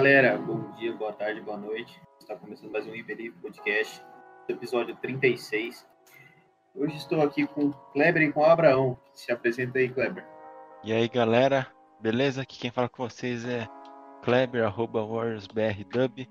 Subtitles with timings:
[0.00, 2.00] Galera, bom dia, boa tarde, boa noite.
[2.18, 4.02] Está começando mais um Iberi Podcast,
[4.48, 5.86] episódio 36.
[6.74, 8.98] Hoje estou aqui com o Kleber e com o Abraão.
[9.12, 10.24] Se apresenta aí, Kleber.
[10.82, 11.66] E aí galera,
[12.00, 12.40] beleza?
[12.40, 13.68] Aqui quem fala com vocês é
[14.22, 16.26] Kleber, arroba WarriorsBRDub.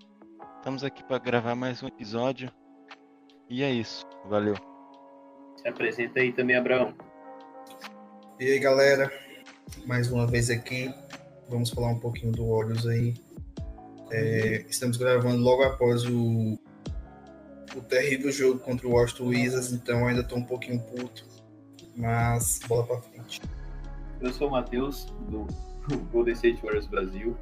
[0.57, 2.51] Estamos aqui para gravar mais um episódio.
[3.47, 4.55] E é isso, valeu.
[5.57, 6.95] Se apresenta aí também, Abraão.
[8.39, 9.13] E aí, galera,
[9.85, 10.91] mais uma vez aqui,
[11.47, 13.28] vamos falar um pouquinho do Warriors aí.
[14.11, 16.59] É, estamos gravando logo após o,
[17.75, 21.25] o terrível jogo contra o Washington Wizards, então ainda estou um pouquinho puto,
[21.95, 23.41] mas bola pra frente.
[24.19, 25.47] Eu sou o Matheus, do
[26.11, 27.37] Golden State Warriors Brasil.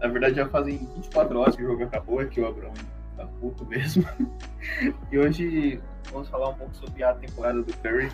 [0.00, 2.74] Na verdade, já fazem 24 horas que o jogo acabou, é que o Abraão
[3.16, 4.04] tá puto mesmo.
[5.10, 5.80] E hoje
[6.12, 8.12] vamos falar um pouco sobre a temporada do Curry.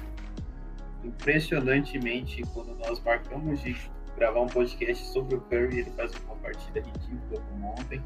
[1.05, 3.77] Impressionantemente, quando nós marcamos de
[4.19, 8.03] gravar um podcast sobre o Curry, ele faz uma partida ridícula como ontem.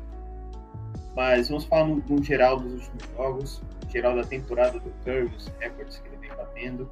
[1.16, 5.48] Mas vamos falar no, no geral dos últimos jogos, geral da temporada do Curry, os
[5.58, 6.90] recordes que ele vem batendo,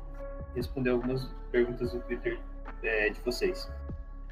[0.54, 2.38] responder algumas perguntas do Twitter
[2.82, 3.70] é, de vocês.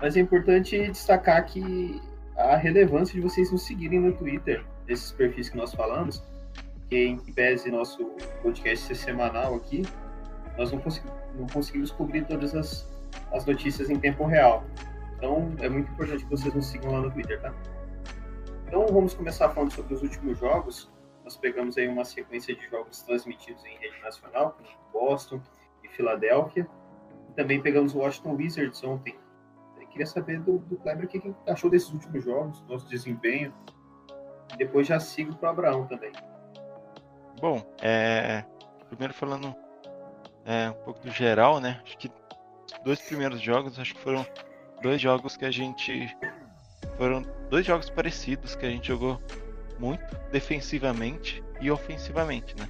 [0.00, 2.00] Mas é importante destacar que
[2.36, 6.22] a relevância de vocês nos seguirem no Twitter, nesses perfis que nós falamos,
[6.88, 8.04] que em pese nosso
[8.42, 9.82] podcast ser semanal aqui,
[10.56, 12.88] nós não, consegui- não conseguimos cobrir todas as,
[13.32, 14.64] as notícias em tempo real.
[15.16, 17.52] Então é muito importante que vocês nos sigam lá no Twitter, tá?
[18.66, 20.90] Então vamos começar falando sobre os últimos jogos.
[21.24, 24.56] Nós pegamos aí uma sequência de jogos transmitidos em rede nacional,
[24.92, 25.40] Boston
[25.82, 26.66] e Filadélfia.
[27.34, 29.18] Também pegamos o Washington Wizards ontem.
[29.80, 33.52] Eu queria saber do, do Kleber o que, que achou desses últimos jogos, nosso desempenho.
[34.56, 36.12] Depois já sigo para o Abraão também.
[37.40, 38.44] Bom, é,
[38.88, 39.54] primeiro falando
[40.44, 41.80] é, um pouco do geral, né?
[41.84, 42.10] Acho que
[42.84, 44.26] dois primeiros jogos, acho que foram
[44.82, 46.16] dois jogos que a gente
[46.96, 49.20] foram dois jogos parecidos que a gente jogou
[49.78, 52.68] muito defensivamente e ofensivamente, né?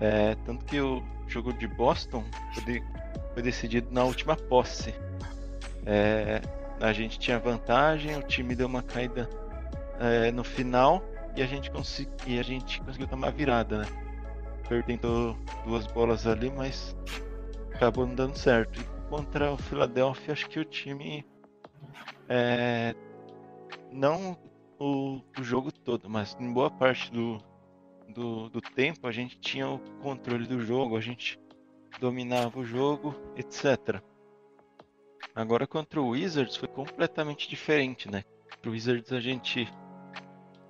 [0.00, 2.24] É, tanto que o jogo de Boston
[2.54, 2.82] foi,
[3.32, 4.94] foi decidido na última posse.
[5.86, 6.40] É,
[6.80, 9.28] a gente tinha vantagem, o time deu uma caída
[10.00, 11.02] é, no final
[11.36, 13.86] e a gente, consegui, a gente conseguiu tomar virada, né?
[14.68, 15.36] Perdendo
[15.66, 16.96] duas bolas ali, mas
[17.74, 18.93] acabou não dando certo.
[19.08, 21.24] Contra o Philadelphia, acho que o time
[22.28, 22.94] é,
[23.92, 24.36] não
[24.78, 27.38] o, o jogo todo, mas em boa parte do,
[28.08, 31.38] do, do tempo a gente tinha o controle do jogo, a gente
[32.00, 34.02] dominava o jogo, etc.
[35.34, 38.24] Agora contra o Wizards foi completamente diferente, né?
[38.50, 39.68] Contra o Wizards a gente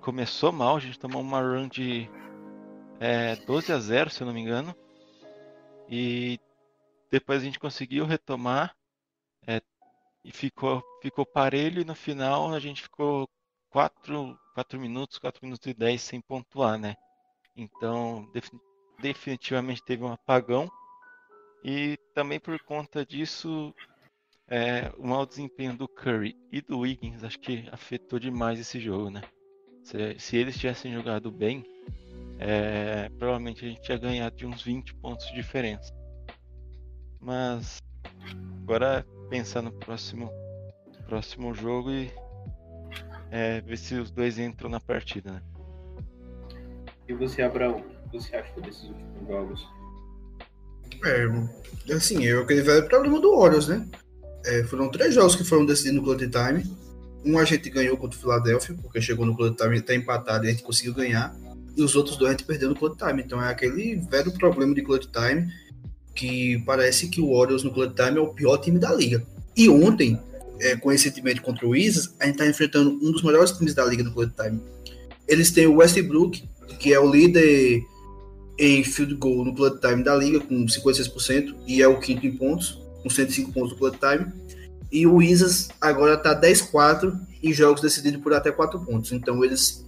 [0.01, 2.09] começou mal, a gente tomou uma run de
[2.99, 4.75] é, 12 a 0, se eu não me engano.
[5.89, 6.39] E
[7.11, 8.75] depois a gente conseguiu retomar
[9.47, 9.61] é,
[10.23, 13.27] e ficou, ficou parelho e no final a gente ficou
[13.69, 16.95] 4, 4 minutos, 4 minutos e 10 sem pontuar, né?
[17.55, 18.61] Então defini-
[18.99, 20.69] definitivamente teve um apagão
[21.63, 23.73] e também por conta disso
[24.47, 29.09] é, o mau desempenho do Curry e do Wiggins acho que afetou demais esse jogo,
[29.09, 29.21] né?
[29.83, 31.63] Se, se eles tivessem jogado bem,
[32.39, 35.93] é, provavelmente a gente ia ganhar de uns 20 pontos de diferença.
[37.25, 37.81] Mas
[38.61, 40.31] agora pensar no próximo,
[41.07, 42.11] próximo jogo e
[43.31, 45.41] é, ver se os dois entram na partida, né?
[47.07, 49.67] E você, Abraão, o que você achou desses últimos jogos?
[51.03, 53.87] É, assim, é aquele velho problema do Warriors, né?
[54.45, 56.63] É, foram três jogos que foram decididos no Clutch Time.
[57.25, 60.49] Um a gente ganhou contra o Philadelphia, porque chegou no Clutch Time, tá empatado e
[60.49, 61.35] a gente conseguiu ganhar.
[61.75, 63.23] E os outros dois a gente perdeu no Clutch Time.
[63.23, 65.51] Então é aquele velho problema de Clutch Time
[66.15, 69.21] que parece que o Warriors no Clutch Time é o pior time da liga.
[69.55, 70.19] E ontem,
[70.59, 74.03] é, coincidentemente contra o Wizards, a gente tá enfrentando um dos melhores times da liga
[74.03, 74.59] no Clutch Time.
[75.27, 76.43] Eles têm o Westbrook,
[76.79, 77.83] que é o líder
[78.57, 82.35] em field goal no clutch time da liga com 56% e é o quinto em
[82.35, 84.31] pontos, com 105 pontos no clutch time.
[84.91, 87.13] E o Wizards agora tá 10-4
[87.43, 89.11] em jogos decididos por até 4 pontos.
[89.11, 89.85] Então eles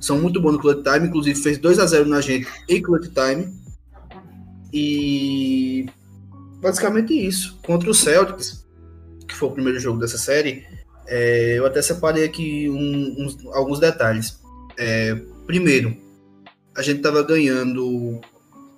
[0.00, 3.08] são muito bons no clutch time, inclusive fez 2 a 0 na gente em clutch
[3.08, 3.52] time.
[4.76, 5.86] E
[6.60, 7.56] basicamente isso.
[7.64, 8.66] Contra o Celtics,
[9.28, 10.66] que foi o primeiro jogo dessa série,
[11.06, 14.40] é, eu até separei aqui um, uns, alguns detalhes.
[14.76, 15.14] É,
[15.46, 15.96] primeiro,
[16.76, 18.20] a gente estava ganhando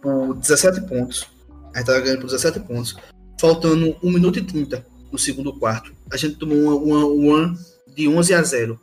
[0.03, 1.31] por 17 pontos.
[1.73, 2.95] A gente estava ganhando por 17 pontos.
[3.41, 5.95] Faltando 1 minuto e 30 no segundo quarto.
[6.13, 7.59] A gente tomou uma, uma, uma
[7.89, 8.79] de 11 a 0.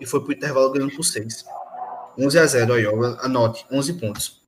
[0.00, 1.44] E foi para o intervalo ganhando por 6.
[2.18, 4.42] 11 a 0, aí, ó, anote, 11 pontos.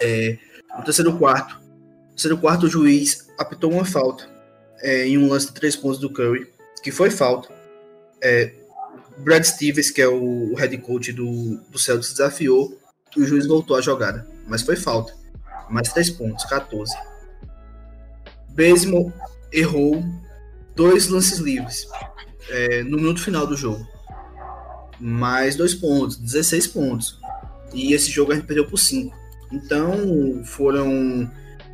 [0.00, 0.36] É,
[0.76, 4.28] no terceiro quarto, no terceiro quarto, o juiz apitou uma falta
[4.80, 6.50] é, em um lance de 3 pontos do Curry,
[6.82, 7.48] que foi falta.
[8.20, 8.52] É,
[9.18, 12.78] Brad Stevens, que é o, head coach do, do Celtics, desafiou
[13.16, 15.14] e o juiz voltou a jogada, mas foi falta.
[15.68, 16.94] Mais 3 pontos, 14.
[18.50, 19.12] Baseball
[19.50, 20.04] errou
[20.74, 21.86] dois lances livres
[22.48, 23.86] é, no minuto final do jogo
[25.02, 27.18] mais dois pontos, 16 pontos.
[27.74, 29.14] E esse jogo a gente perdeu por 5.
[29.52, 31.30] Então, foram.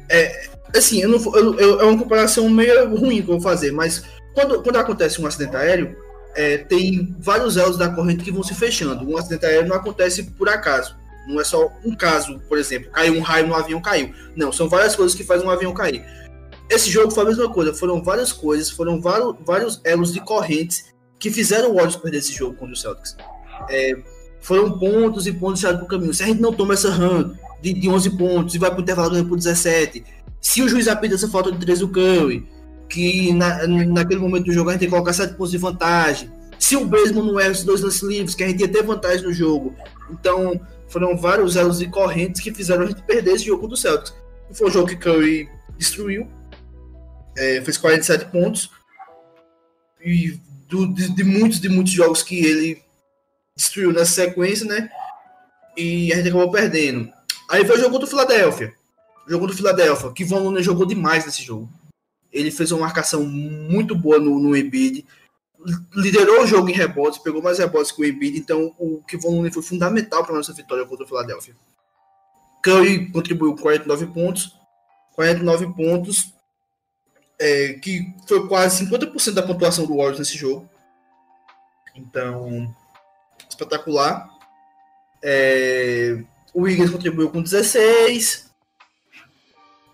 [0.09, 3.73] É, assim, eu não, eu, eu, é uma comparação meio ruim que eu vou fazer,
[3.73, 4.05] mas
[4.35, 5.97] quando, quando acontece um acidente aéreo,
[6.35, 9.09] é, tem vários elos da corrente que vão se fechando.
[9.09, 10.97] Um acidente aéreo não acontece por acaso.
[11.27, 14.15] Não é só um caso, por exemplo, caiu um raio no avião, caiu.
[14.35, 16.03] Não, são várias coisas que fazem um avião cair.
[16.71, 20.87] Esse jogo foi a mesma coisa, foram várias coisas, foram vários, vários elos de correntes
[21.19, 23.17] que fizeram o Warriors perder esse jogo contra o Celtics.
[23.69, 23.97] É,
[24.41, 26.15] foram pontos e pontos deixados pro caminho.
[26.15, 29.11] Se a gente não toma essa run de, de 11 pontos e vai pro intervalo
[29.11, 30.05] ganhando por 17,
[30.41, 32.47] se o juiz apita essa falta de 3 do Curry,
[32.89, 36.31] que na, naquele momento do jogo a gente tem que colocar 7 pontos de vantagem,
[36.59, 39.25] se o Baseball não erra os dois lances livres, que a gente ia ter vantagem
[39.25, 39.77] no jogo.
[40.11, 44.15] Então, foram vários elos e correntes que fizeram a gente perder esse jogo do Celtics.
[44.53, 46.27] Foi um jogo que Curry destruiu,
[47.37, 48.71] é, fez 47 pontos,
[50.05, 50.39] e
[50.69, 52.83] do, de, de, muitos, de muitos jogos que ele
[53.55, 54.89] destruiu nessa sequência, né?
[55.77, 57.13] E a gente acabou perdendo.
[57.49, 58.75] Aí veio o jogo do Philadelphia.
[59.27, 61.69] O jogo do Philadelphia, que Von jogou demais nesse jogo.
[62.33, 65.07] Ele fez uma marcação muito boa no, no Embiid.
[65.95, 68.39] Liderou o jogo em rebotes, pegou mais rebotes que o Embiid.
[68.39, 71.57] Então, o que Von foi fundamental para nossa vitória contra o Philadelphia.
[72.63, 74.57] Curry contribuiu com 49 pontos.
[75.15, 76.33] 49 pontos
[77.39, 80.69] é, que foi quase 50% da pontuação do Warriors nesse jogo.
[81.95, 82.75] Então,
[83.49, 84.29] espetacular.
[85.23, 86.23] É,
[86.55, 88.51] o Wiggins contribuiu com 16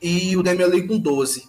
[0.00, 1.48] e o Damian Lee com 12.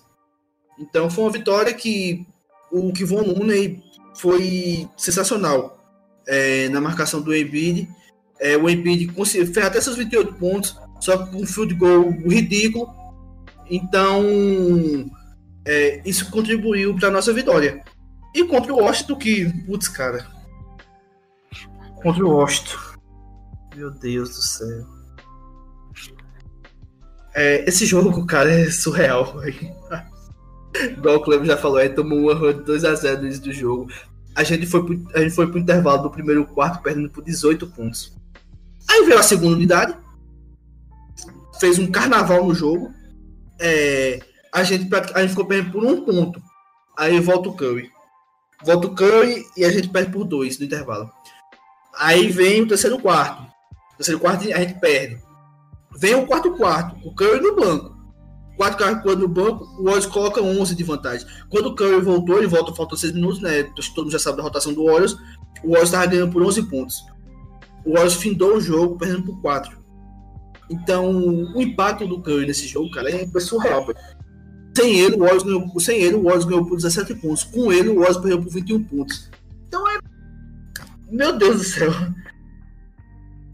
[0.79, 2.25] Então foi uma vitória que
[2.71, 3.83] o Kivon Looney
[4.15, 5.77] foi sensacional
[6.27, 7.89] é, na marcação do Embiid.
[8.39, 12.93] É, o Embiid conseguiu, fez até seus 28 pontos, só com um field goal ridículo.
[13.69, 14.23] Então,
[15.65, 17.83] é, isso contribuiu para nossa vitória.
[18.33, 20.27] E contra o Washington, que, putz, cara.
[22.01, 22.84] Contra o Washington.
[23.75, 24.85] Meu Deus do céu.
[27.33, 29.35] É, esse jogo, cara, é surreal.
[30.73, 33.91] Igual o Cleber já falou, é, tomou uma 2x0 no início do jogo.
[34.33, 37.67] A gente, foi pro, a gente foi pro intervalo do primeiro quarto perdendo por 18
[37.67, 38.15] pontos.
[38.89, 39.97] Aí veio a segunda unidade.
[41.59, 42.93] Fez um carnaval no jogo.
[43.59, 44.21] É,
[44.53, 46.41] a gente, a gente ficou perdendo por um ponto.
[46.97, 47.89] Aí volta o Curry.
[48.63, 51.11] Volta o Curry e a gente perde por dois no intervalo.
[51.97, 53.54] Aí vem o terceiro quarto.
[53.97, 55.17] Terceiro quarto a gente perde.
[55.97, 56.95] Vem o quarto quarto.
[57.07, 57.95] O Curry no banco.
[58.57, 61.27] Quatro caras no banco, o Warriors coloca 11 de vantagem.
[61.49, 63.63] Quando o Curry voltou, ele volta, faltam 6 minutos, né?
[63.63, 65.13] Todo mundo já sabe da rotação do Warriors.
[65.61, 67.05] O Warriors estava ganhando por 11 pontos.
[67.85, 69.77] O Warriors findou o jogo, perdendo por 4.
[70.69, 71.11] Então,
[71.53, 73.85] o impacto do Curry nesse jogo, cara, é surreal.
[74.75, 77.43] Sem ele, o Warriors ganhou, sem ele, o Warriors ganhou por 17 pontos.
[77.43, 79.29] Com ele, o Warriors perdeu por 21 pontos.
[79.67, 79.99] Então é.
[81.09, 81.91] Meu Deus do céu.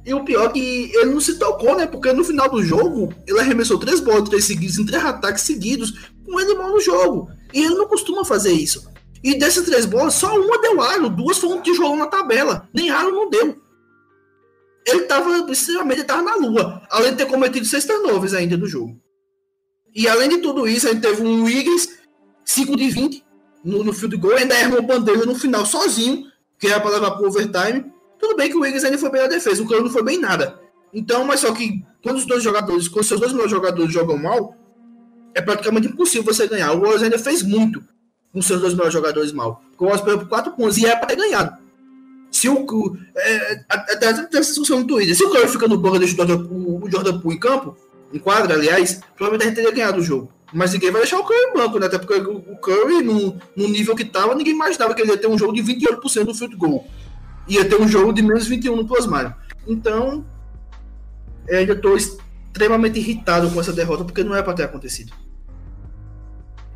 [0.05, 1.85] E o pior é que ele não se tocou, né?
[1.85, 6.09] Porque no final do jogo, ele arremessou três bolas, três seguidos, em três ataques seguidos,
[6.25, 7.29] com ele mal no jogo.
[7.53, 8.89] E ele não costuma fazer isso.
[9.23, 12.67] E dessas três bolas, só uma deu aro, duas foram um tijolão na tabela.
[12.73, 13.55] Nem aro não deu.
[14.87, 16.81] Ele tava, extremamente, tava na lua.
[16.89, 18.99] Além de ter cometido seis turnovers ainda do jogo.
[19.93, 21.89] E além de tudo isso, a gente teve um Wiggins
[22.45, 23.25] 5 de 20
[23.63, 26.25] no, no field goal, ainda errou bandeja no final sozinho,
[26.57, 27.91] que era para levar para overtime.
[28.21, 30.19] Tudo bem que o Wiggins ainda foi bem na defesa, o Curry não foi bem
[30.19, 30.61] nada.
[30.93, 34.55] Então, mas só que quando os dois jogadores, quando seus dois melhores jogadores jogam mal,
[35.33, 36.71] é praticamente impossível você ganhar.
[36.73, 37.83] O Warriors ainda fez muito
[38.31, 39.63] com seus dois melhores jogadores mal.
[39.77, 41.57] O Warriors perdeu por 4 pontos e é para ter ganhado.
[42.29, 42.97] Se o.
[43.15, 45.15] É, até essa discussão no Twitter.
[45.15, 47.75] Se o Curry fica no banco e deixa o Jordan, o Jordan Poole em campo,
[48.13, 50.31] em quadra, aliás, provavelmente a gente teria ganhado o jogo.
[50.53, 51.87] Mas ninguém vai deixar o Curry em banco, né?
[51.87, 55.27] Até porque o Curry, no, no nível que tava, ninguém imaginava que ele ia ter
[55.27, 56.85] um jogo de 28% do field goal.
[57.47, 59.35] Ia ter um jogo de menos 21 no plasmário.
[59.67, 60.25] Então,
[61.47, 65.13] eu ainda estou extremamente irritado com essa derrota, porque não é para ter acontecido.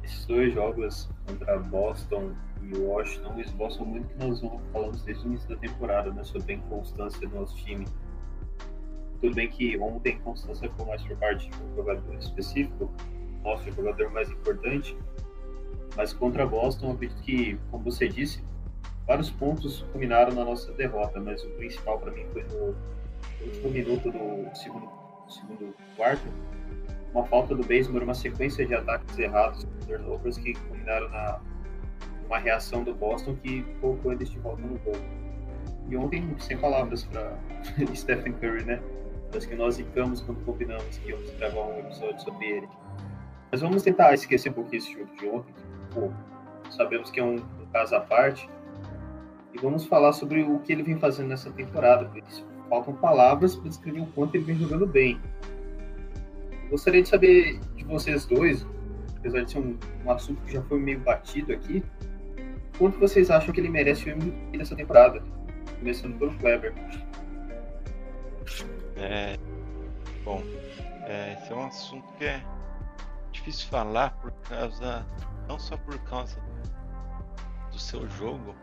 [0.03, 2.31] esses dois jogos contra Boston
[2.63, 4.41] e Washington esboçam muito que nós
[4.71, 7.85] falamos desde o início da temporada, né, sobre a inconstância do nosso time.
[9.21, 12.91] Tudo bem que ontem constância foi mais por parte de um jogador específico,
[13.43, 14.97] nosso jogador mais importante,
[15.95, 18.43] mas contra Boston, acredito que, como você disse,
[19.07, 22.75] vários pontos culminaram na nossa derrota, mas o principal para mim foi no
[23.45, 24.89] último minuto do segundo,
[25.27, 26.23] segundo quarto,
[27.13, 31.39] uma falta do Basemore, uma sequência de ataques errados, turnovers que culminaram na
[32.25, 34.95] uma reação do Boston que colocou eles de volta no gol.
[35.87, 37.37] E ontem, sem palavras para
[37.95, 38.81] Stephen Curry, né?
[39.35, 42.69] Acho que nós ficamos quando combinamos que íamos gravar um episódio sobre ele.
[43.51, 45.53] Mas vamos tentar esquecer um pouquinho esse jogo de ontem,
[45.93, 46.11] pô,
[46.71, 48.49] sabemos que é um, um caso à parte,
[49.55, 52.11] e vamos falar sobre o que ele vem fazendo nessa temporada,
[52.69, 55.19] faltam palavras para descrever o quanto ele vem jogando bem.
[56.69, 58.67] Gostaria de saber de vocês dois,
[59.17, 61.81] apesar de ser um, um assunto que já foi meio batido aqui,
[62.77, 65.23] quanto vocês acham que ele merece o MVP nessa temporada?
[65.79, 66.73] Começando pelo Kleber.
[68.97, 69.37] É,
[70.23, 70.43] bom,
[71.03, 72.43] é, esse é um assunto que é
[73.31, 75.05] difícil falar por causa,
[75.47, 76.37] não só por causa
[77.71, 78.55] do seu jogo,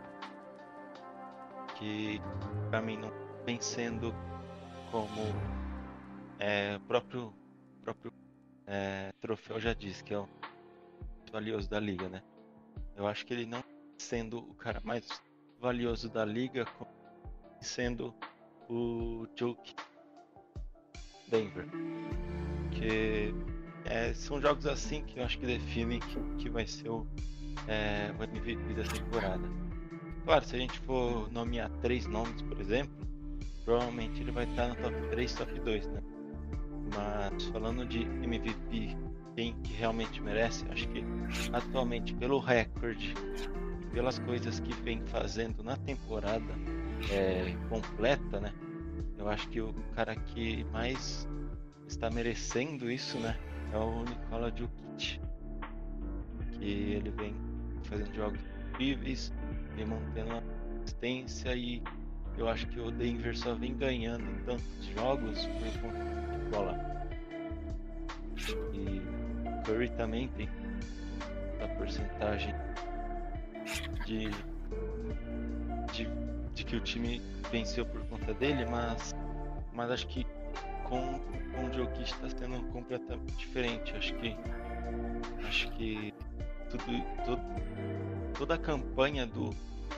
[1.83, 2.21] que
[2.69, 3.11] para mim não
[3.45, 4.15] vem sendo
[4.89, 5.21] como
[6.39, 7.33] é, o próprio,
[7.83, 8.13] próprio
[8.65, 10.27] é, troféu já disse, que é o
[11.31, 12.23] valioso da liga, né?
[12.95, 13.61] Eu acho que ele não
[13.97, 15.05] sendo o cara mais
[15.59, 16.65] valioso da liga,
[17.59, 18.15] sendo
[18.69, 19.75] o Joke
[21.27, 21.67] Denver.
[22.71, 23.33] Que
[23.85, 27.05] é, são jogos assim que eu acho que definem que, que vai ser o,
[27.67, 29.72] é, o MVP da temporada.
[30.23, 32.95] Claro, se a gente for nomear três nomes, por exemplo,
[33.65, 36.01] provavelmente ele vai estar no top 3, top 2, né?
[36.95, 38.95] Mas falando de MVP,
[39.35, 41.03] quem que realmente merece, acho que
[41.51, 43.13] atualmente pelo recorde,
[43.91, 46.53] pelas coisas que vem fazendo na temporada
[47.11, 48.53] é, completa, né?
[49.17, 51.27] Eu acho que o cara que mais
[51.87, 53.37] está merecendo isso, né?
[53.71, 55.19] É o Nikola Jokic.
[56.53, 57.35] Que ele vem
[57.83, 58.39] fazendo jogos
[58.69, 59.33] incríveis,
[59.75, 60.43] vem mantendo a
[60.83, 61.81] assistência e
[62.37, 66.93] eu acho que o Denver só vem ganhando tantos jogos por conta de bola.
[68.73, 69.01] E
[69.65, 70.49] Curry também tem
[71.63, 72.53] a porcentagem
[74.05, 74.29] de,
[75.93, 76.07] de,
[76.53, 79.13] de que o time venceu por conta dele, mas,
[79.73, 80.25] mas acho que
[80.83, 81.19] com,
[81.55, 83.93] com o Jokic está sendo completamente diferente.
[83.95, 84.35] Acho que
[85.47, 86.13] acho que
[86.69, 87.41] tudo, tudo,
[88.37, 89.49] toda a campanha do,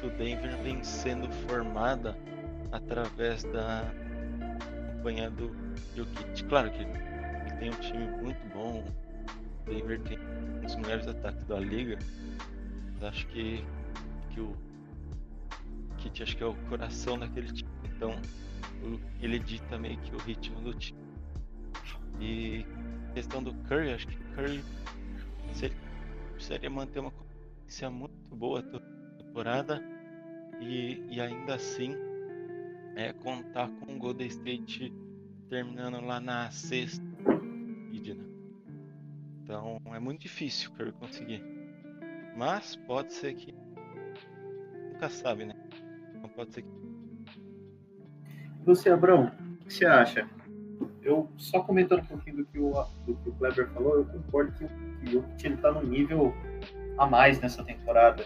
[0.01, 2.17] do Denver vem sendo formada
[2.71, 3.91] através da
[4.93, 5.55] campanha do
[5.95, 6.43] Jokic.
[6.45, 8.85] Claro que ele tem um time muito bom.
[9.61, 11.97] O Denver tem um dos melhores ataques da liga.
[12.93, 13.63] Mas acho que,
[14.31, 14.55] que o
[15.97, 17.69] Kit acho que é o coração daquele time.
[17.85, 18.15] Então
[19.21, 20.99] ele dita meio que o ritmo do time.
[22.19, 22.65] E
[23.13, 24.63] questão do Curry, acho que o Curry
[25.53, 25.75] se ele
[26.33, 27.11] precisaria manter uma
[27.65, 28.85] consistência muito boa toda
[29.17, 29.81] temporada
[30.61, 31.95] e, e ainda assim
[32.95, 34.93] é contar com o Golden State
[35.49, 37.03] terminando lá na sexta
[37.91, 38.23] né?
[39.43, 41.43] Então é muito difícil Curry conseguir.
[42.37, 43.53] Mas pode ser que
[44.91, 45.55] nunca sabe, né?
[46.21, 46.69] Não pode ser que
[48.63, 50.29] você, Abrão, o que você acha?
[51.01, 52.71] Eu, só comentando um pouquinho do que o,
[53.05, 56.33] do que o Kleber falou, eu concordo que, que o Jokic está no nível
[56.97, 58.25] a mais nessa temporada.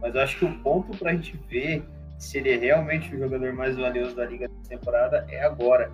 [0.00, 1.84] Mas eu acho que o ponto para a gente ver
[2.18, 5.90] se ele é realmente o jogador mais valioso da liga nessa temporada é agora.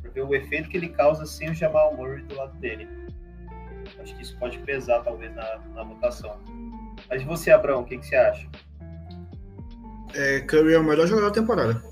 [0.00, 2.88] Para ver o efeito que ele causa sem o Jamal Murray do lado dele.
[4.00, 6.38] Acho que isso pode pesar, talvez, na, na votação.
[7.08, 8.48] Mas você, Abrão, o que, que você acha?
[10.14, 11.82] É, Curry é o melhor jogador da temporada.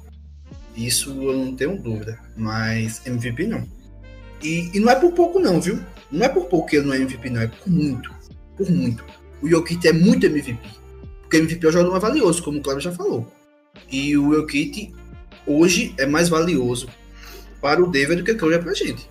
[0.76, 2.18] Isso eu não tenho dúvida.
[2.36, 3.66] Mas MVP não.
[4.42, 5.80] E, e, não é por pouco, não, viu?
[6.10, 7.42] Não é por pouco que ele não é MVP, não.
[7.42, 8.14] É por muito.
[8.56, 9.04] Por muito.
[9.42, 10.58] O Jokic é muito MVP.
[11.22, 13.30] Porque MVP é o jogador mais valioso, como o Cláudio já falou.
[13.90, 14.92] E o Jokic
[15.46, 16.88] hoje é mais valioso
[17.60, 19.08] para o Denver do que o Curry é pra gente.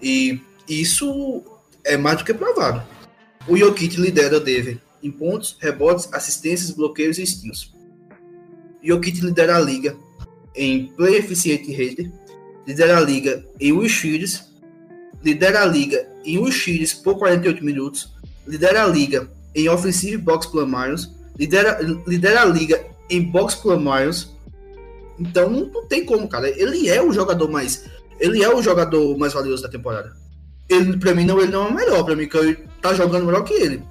[0.00, 1.42] E isso
[1.84, 2.82] é mais do que provado.
[3.46, 7.72] O Jokic lidera o Denver em pontos, rebotes, assistências, bloqueios e steals.
[8.82, 9.96] Jokic lidera a liga
[10.54, 12.10] em Play Efficient Rater,
[12.66, 13.88] lidera a liga em Will
[15.22, 16.52] lidera a liga em Will
[17.02, 18.12] por 48 minutos,
[18.46, 24.30] lidera a liga em Offensive Box Plus Minus, lidera, lidera a liga em Box Plus.
[25.18, 26.48] Então não tem como, cara.
[26.48, 27.84] Ele é o jogador mais.
[28.18, 30.12] Ele é o jogador mais valioso da temporada.
[30.68, 32.04] Ele, pra mim, não, ele não é o melhor.
[32.04, 33.82] Pra mim, ele tá jogando melhor que ele.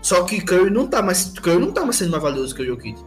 [0.00, 2.66] Só que Curry não tá mais, Curry não tá mais sendo mais valioso que o
[2.66, 2.98] Jokic.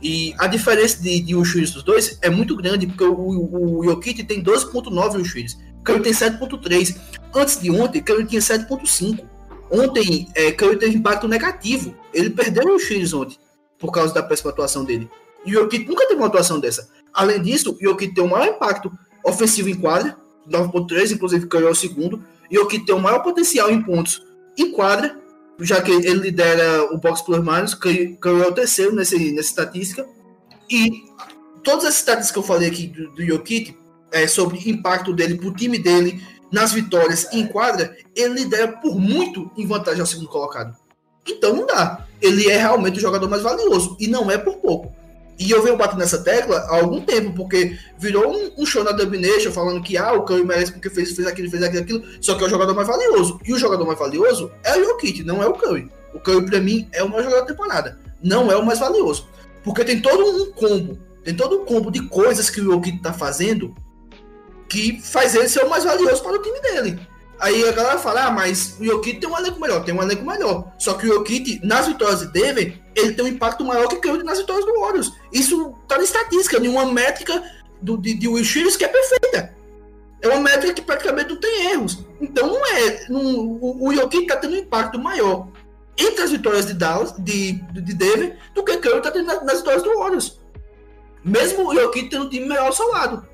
[0.00, 3.84] E a diferença de, de Ushiris dos dois é muito grande, porque o, o, o
[3.84, 6.96] Jokic tem 12.9 Ushiris, Curry tem 7.3.
[7.34, 9.24] Antes de ontem, Curry tinha 7.5.
[9.70, 11.94] Ontem, é, Curry teve impacto negativo.
[12.12, 13.36] Ele perdeu o Ushiris ontem,
[13.78, 15.08] por causa da péssima atuação dele.
[15.44, 16.88] E o Jokic nunca teve uma atuação dessa.
[17.12, 18.90] Além disso, o Jokic tem o maior impacto
[19.24, 20.16] ofensivo em quadra,
[20.50, 22.24] 9.3, inclusive Curry é o segundo.
[22.50, 24.22] E o tem o maior potencial em pontos
[24.56, 25.16] em quadra,
[25.60, 30.06] já que ele lidera o box plus minus, Curry é o terceiro nesse, nessa estatística.
[30.70, 30.90] E
[31.62, 33.76] todas as estatísticas que eu falei aqui do, do Jokic,
[34.10, 39.50] é, sobre impacto dele pro time dele nas vitórias em quadra, ele lidera por muito
[39.56, 40.76] em vantagem ao segundo colocado.
[41.26, 42.06] Então não dá.
[42.20, 44.92] Ele é realmente o jogador mais valioso e não é por pouco.
[45.38, 48.90] E eu venho batendo nessa tecla há algum tempo, porque virou um, um show na
[48.90, 52.34] Dubnation falando que ah, o Curry merece porque fez, fez aquilo, fez aquilo, aquilo, só
[52.34, 53.38] que é o jogador mais valioso.
[53.44, 55.88] E o jogador mais valioso é o Jokic, não é o Curry.
[56.12, 57.98] O Curry, pra mim, é o maior jogador da temporada.
[58.20, 59.28] Não é o mais valioso.
[59.62, 63.12] Porque tem todo um combo, tem todo um combo de coisas que o Jokic tá
[63.12, 63.72] fazendo
[64.68, 67.00] que faz ele ser o mais valioso para o time dele.
[67.40, 70.26] Aí a galera fala, ah, mas o Jokic tem um elenco melhor, tem um elenco
[70.26, 70.72] melhor.
[70.76, 74.00] Só que o Jokic, nas vitórias de Denver, ele tem um impacto maior que o
[74.00, 75.12] Curry nas vitórias do Warriors.
[75.32, 77.40] Isso tá na estatística, em uma métrica
[77.80, 79.54] do, de, de Will Shields que é perfeita.
[80.20, 82.04] É uma métrica que praticamente não tem erros.
[82.20, 83.06] Então não é.
[83.08, 85.46] Não, o, o Jokic tá tendo um impacto maior
[85.96, 89.44] entre as vitórias de Dallas, de, de Denver, do que o Curry tá tendo nas,
[89.44, 90.40] nas vitórias do Warriors.
[91.24, 93.27] Mesmo o Jokic tendo um time melhor ao seu lado.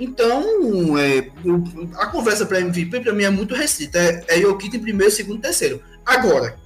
[0.00, 1.30] Então, é,
[1.98, 3.98] a conversa para MVP para mim é muito restrita.
[3.98, 5.82] É, é em primeiro, segundo, terceiro.
[6.06, 6.56] Agora,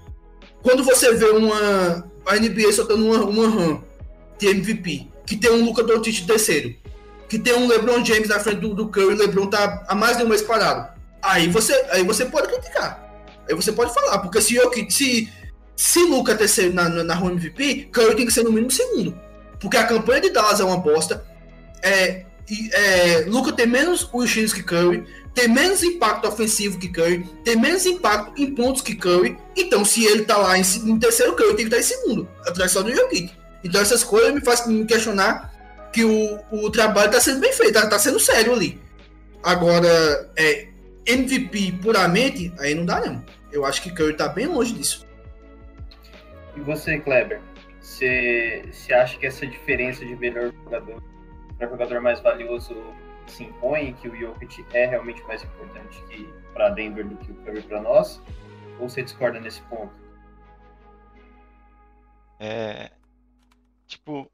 [0.63, 3.83] quando você vê uma a NBA soltando uma, uma RAM
[4.39, 6.75] de MVP, que tem um Luca Doncic terceiro,
[7.29, 10.23] que tem um LeBron James na frente do, do Curry, LeBron tá há mais de
[10.23, 10.89] um mês parado.
[11.21, 13.03] Aí você, aí você pode criticar.
[13.49, 15.29] Aí você pode falar, porque se Jokic, se
[15.77, 19.19] se Luca é terceiro na, na, na MVP, Curry tem que ser no mínimo segundo.
[19.61, 21.25] Porque a campanha de Dallas é uma bosta.
[21.83, 22.25] É,
[22.73, 27.87] é, Luca tem menos X que Curry, tem menos impacto ofensivo que Curry, tem menos
[27.87, 29.37] impacto em pontos que Curry.
[29.57, 32.71] Então, se ele tá lá em, em terceiro, Curry tem que estar em segundo, atrás
[32.71, 33.33] só do Jokic.
[33.63, 35.53] Então, essas coisas me fazem me questionar
[35.93, 38.81] que o, o trabalho está sendo bem feito, está tá sendo sério ali.
[39.43, 40.69] Agora, é,
[41.07, 43.25] MVP puramente, aí não dá não.
[43.51, 45.07] Eu acho que Curry tá bem longe disso.
[46.57, 47.41] E você, Kleber?
[47.81, 51.14] Você acha que essa diferença de melhor jogador
[51.67, 52.75] jogador mais valioso
[53.27, 56.03] se impõe, que o Jokic é realmente mais importante
[56.53, 58.21] para Denver do que o Curry para nós?
[58.79, 59.93] Ou você discorda nesse ponto?
[62.39, 62.91] É,
[63.87, 64.31] tipo,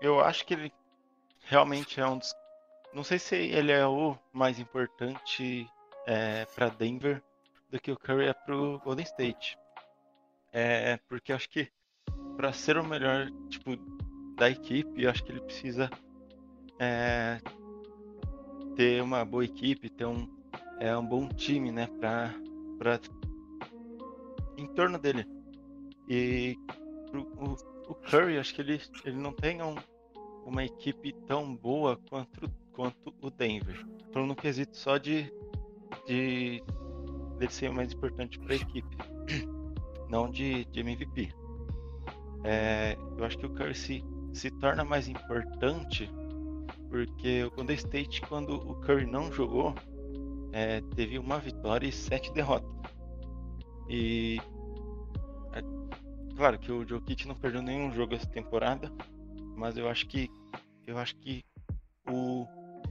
[0.00, 0.72] eu acho que ele
[1.40, 2.34] realmente é um dos.
[2.92, 5.68] Não sei se ele é o mais importante
[6.06, 7.22] é, para Denver
[7.70, 9.58] do que o Curry é para o Golden State.
[10.52, 11.70] É, porque acho que
[12.36, 13.76] para ser o melhor tipo
[14.36, 15.90] da equipe, acho que ele precisa
[16.80, 17.38] é,
[18.74, 20.26] ter uma boa equipe, ter um,
[20.80, 22.34] é, um bom time, né, pra,
[22.78, 22.98] pra,
[24.56, 25.26] em torno dele.
[26.08, 26.56] E
[27.12, 29.76] o, o Curry, acho que ele, ele não tem um,
[30.46, 33.86] uma equipe tão boa quanto, quanto o Denver.
[34.10, 35.30] Falando no quesito só de,
[36.06, 36.62] de
[37.38, 38.96] dele ser mais importante para a equipe,
[40.08, 41.30] não de, de MVP.
[42.42, 46.10] É, eu acho que o Curry se, se torna mais importante
[46.90, 49.74] porque o Golden State, quando o Curry não jogou,
[50.52, 52.70] é, teve uma vitória e sete derrotas.
[53.88, 54.40] E
[55.52, 55.62] é,
[56.36, 58.92] claro que o Jokic não perdeu nenhum jogo essa temporada,
[59.56, 60.28] mas eu acho que
[60.86, 61.44] eu acho que
[62.08, 62.44] o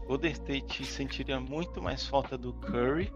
[0.08, 3.12] Golden State sentiria muito mais falta do Curry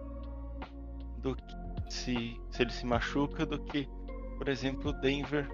[1.20, 3.88] do que se, se ele se machuca do que,
[4.38, 5.48] por exemplo, o Denver.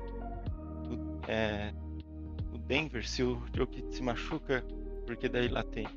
[0.90, 1.72] O, é,
[2.52, 4.66] o Denver, se o Jokic se machuca,
[5.10, 5.88] porque daí lá tem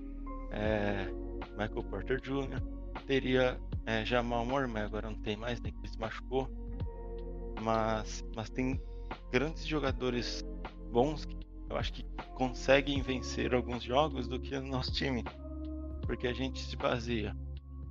[0.53, 1.05] é,
[1.51, 2.62] Michael Porter Jr.,
[3.07, 6.48] teria é, Jamal mas agora não tem mais, nem né, que se machucou.
[7.61, 8.81] Mas, mas tem
[9.31, 10.42] grandes jogadores
[10.90, 11.37] bons que
[11.68, 12.03] eu acho que
[12.37, 15.22] conseguem vencer alguns jogos do que o nosso time.
[16.07, 17.37] Porque a gente se baseia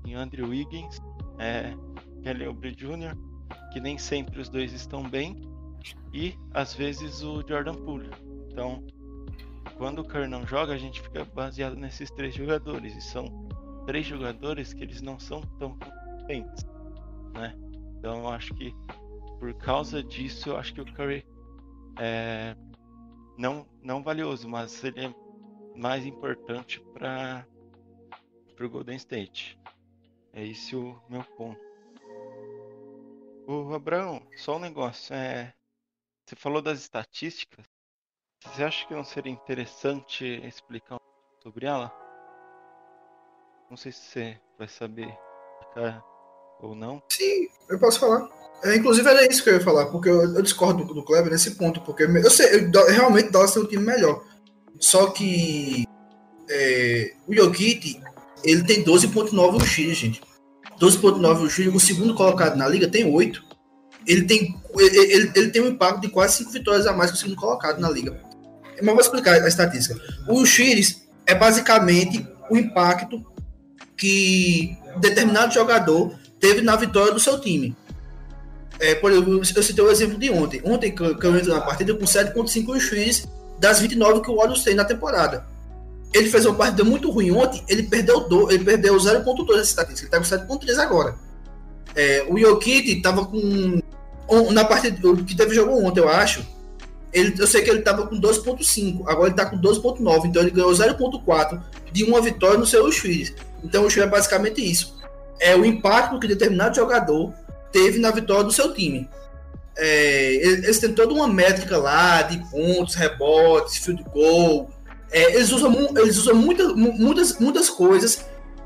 [0.07, 0.97] em Andrew Wiggins,
[1.37, 1.75] é,
[2.23, 3.15] Kelly Oubre Jr.,
[3.71, 5.39] que nem sempre os dois estão bem,
[6.11, 8.09] e às vezes o Jordan Poole.
[8.49, 8.83] Então
[9.81, 12.95] quando o Curry não joga, a gente fica baseado nesses três jogadores.
[12.95, 13.25] E são
[13.87, 16.63] três jogadores que eles não são tão competentes,
[17.33, 17.57] né?
[17.97, 18.75] Então eu acho que
[19.39, 21.25] por causa disso, eu acho que o Curry
[21.99, 22.55] é
[23.39, 25.15] não, não valioso, mas ele é
[25.75, 27.43] mais importante para
[28.59, 29.59] o Golden State.
[30.31, 31.59] É esse o meu ponto.
[33.47, 35.15] Ô, Abraão, só um negócio.
[35.15, 35.51] É...
[36.23, 37.70] Você falou das estatísticas.
[38.43, 40.97] Você acha que não seria interessante explicar
[41.43, 41.91] sobre ela?
[43.69, 45.07] Não sei se você vai saber
[45.61, 46.03] explicar
[46.59, 47.01] ou não.
[47.09, 48.27] Sim, eu posso falar.
[48.63, 51.31] É, inclusive era isso que eu ia falar, porque eu, eu discordo do, do Kleber
[51.31, 54.23] nesse ponto, porque eu sei, eu, realmente Dallas tem um time melhor.
[54.79, 55.87] Só que
[56.49, 58.01] é, o Jokic,
[58.43, 60.21] ele tem 12.9 no Chile, gente.
[60.79, 63.43] 12.9 no Chile, o segundo colocado na liga tem 8.
[64.05, 67.17] Ele tem, ele, ele, ele tem um impacto de quase 5 vitórias a mais que
[67.17, 68.30] o segundo colocado na liga.
[68.81, 69.99] Mas vou explicar a estatística.
[70.27, 70.85] O Chile
[71.25, 73.25] é basicamente o impacto
[73.95, 77.75] que determinado jogador teve na vitória do seu time.
[78.79, 80.61] É, por exemplo, eu citei o exemplo de ontem.
[80.65, 83.23] Ontem, que eu entro na partida com 7.5 Chile
[83.59, 85.45] das 29 que o Warriors tem na temporada
[86.13, 90.17] ele fez uma partida muito ruim ontem, ele perdeu do, ele perdeu 0.2 nessa estatística,
[90.17, 91.15] ele tá com 7.3 agora.
[91.95, 93.79] É, o Jokic tava com
[94.51, 96.45] na partida que teve jogo ontem, eu acho.
[97.13, 100.51] Ele, eu sei que ele tava com 12.5, agora ele tá com 12.9, então ele
[100.51, 103.33] ganhou 0.4 de uma vitória no seu X.
[103.63, 104.97] Então o X é basicamente isso.
[105.39, 107.33] É o impacto que determinado jogador
[107.71, 109.09] teve na vitória do seu time.
[109.77, 114.69] É, eles têm toda uma métrica lá de pontos, rebotes, field goal,
[115.11, 118.25] é, eles usam, eles usam muitas, muitas, muitas coisas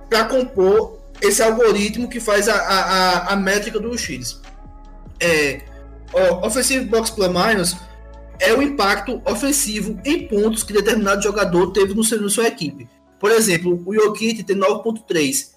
[0.09, 4.39] para compor esse algoritmo que faz a, a, a métrica do X.
[5.19, 5.61] É,
[6.13, 7.75] o Offensive Box Plus Minus
[8.39, 12.87] é o impacto ofensivo em pontos que determinado jogador teve no seu, na sua equipe.
[13.19, 15.51] Por exemplo, o Jokic tem 9.3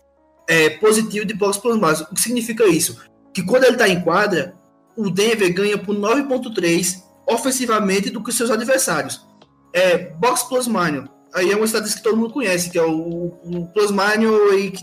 [0.48, 2.00] é, positivo de Box Plus Minus.
[2.02, 2.96] O que significa isso?
[3.34, 4.54] Que quando ele está em quadra,
[4.96, 9.28] o Denver ganha por 9.3 ofensivamente do que seus adversários
[9.72, 11.08] é Box Plus Mano.
[11.34, 14.70] Aí é uma estatística que todo mundo conhece, que é o, o Plus Mano e
[14.70, 14.82] que,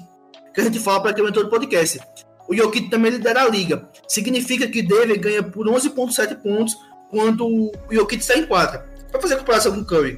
[0.53, 1.99] que a gente fala para aquele todo podcast.
[2.47, 3.89] O Jokic também lidera a liga.
[4.07, 6.75] Significa que Denver ganha por 11,7 pontos
[7.09, 8.85] quando o Jokic está em quadra.
[9.11, 10.17] Para fazer a comparação com o Curry,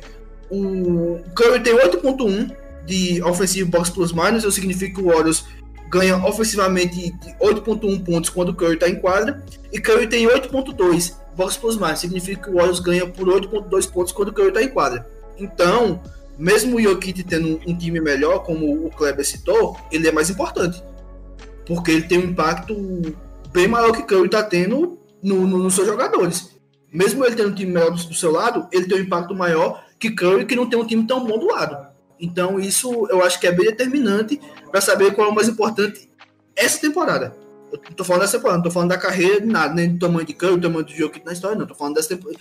[0.50, 5.45] o Curry tem 8,1 de ofensivo box plus minus, isso significa que o Warriors
[5.89, 11.58] ganha ofensivamente 8,1 pontos quando o Curry está em quadra, e Curry tem 8,2 box
[11.58, 14.69] plus mais, significa que o Warriors ganha por 8.2 pontos quando o Curry está em
[14.69, 15.08] quadra.
[15.38, 16.02] Então,
[16.38, 20.82] mesmo o Jokic tendo um, time melhor, como o Kleber citou, ele é mais importante.
[21.65, 22.76] Porque ele tem um impacto
[23.52, 26.57] bem maior que o Curry está tendo no, no, nos seus jogadores.
[26.91, 30.12] Mesmo ele tendo um time melhor do, seu lado, ele tem um impacto maior que
[30.12, 31.88] Curry, que não tem um time tão bom do lado.
[32.19, 34.39] Então, isso eu acho que é bem determinante
[34.71, 36.10] para saber qual é o mais importante
[36.56, 37.36] essa temporada.
[37.71, 40.34] Eu tô falando dessa temporada, não tô falando da carreira, nada, nem do tamanho de
[40.34, 41.67] Curry, do tamanho do jogo que na história, não.
[41.67, 42.39] Tô falando dessa temporada,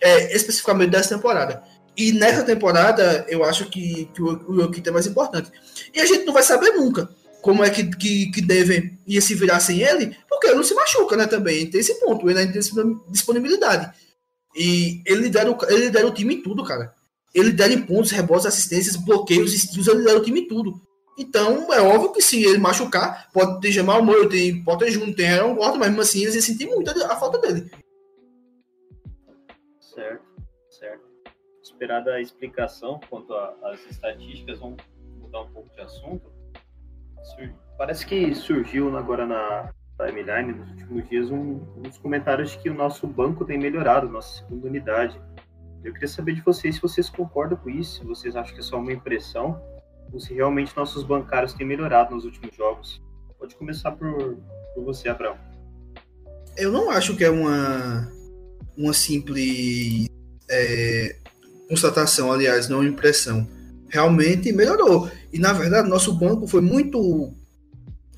[0.00, 1.62] é, especificamente dessa temporada.
[1.96, 5.50] E nessa temporada, eu acho que, que o, o Jokic é mais importante.
[5.94, 7.08] E a gente não vai saber nunca
[7.44, 10.74] como é que, que, que devem ia se virar sem ele, porque ele não se
[10.74, 11.68] machuca, né, também.
[11.68, 12.62] Tem esse ponto, ele ainda tem
[13.10, 13.94] disponibilidade.
[14.56, 16.94] E ele lidera, ele lidera o time em tudo, cara.
[17.34, 20.80] Ele lidera em pontos, rebotes, assistências, bloqueios, estilos, ele lidera o time em tudo.
[21.18, 25.28] Então, é óbvio que se ele machucar, pode ter Jamal Murray, tem Potter Jr., tem
[25.28, 27.70] Aaron Gordon, mas mesmo assim eles iam sentir muito a, falta dele.
[29.80, 30.24] Certo,
[30.70, 31.04] certo.
[31.62, 34.82] Esperada a explicação quanto às estatísticas, vamos
[35.20, 36.33] mudar um pouco de assunto.
[37.76, 42.74] Parece que surgiu agora na timeline nos últimos dias um, uns comentários de que o
[42.74, 45.20] nosso banco tem melhorado, nossa segunda unidade.
[45.82, 48.62] Eu queria saber de vocês se vocês concordam com isso, se vocês acham que é
[48.62, 49.60] só uma impressão
[50.18, 53.02] se realmente nossos bancários têm melhorado nos últimos jogos.
[53.38, 54.36] Pode começar por,
[54.74, 55.36] por você, Abraão.
[56.56, 58.10] Eu não acho que é uma,
[58.76, 60.06] uma simples
[60.48, 61.16] é,
[61.68, 63.46] constatação, aliás, não impressão.
[63.88, 65.10] Realmente melhorou.
[65.34, 67.32] E na verdade, nosso banco foi muito,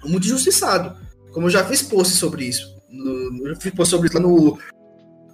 [0.05, 0.94] muito injustiçado.
[1.33, 2.76] Como eu já fiz post sobre isso.
[2.90, 4.59] No, eu fiz post sobre isso lá no,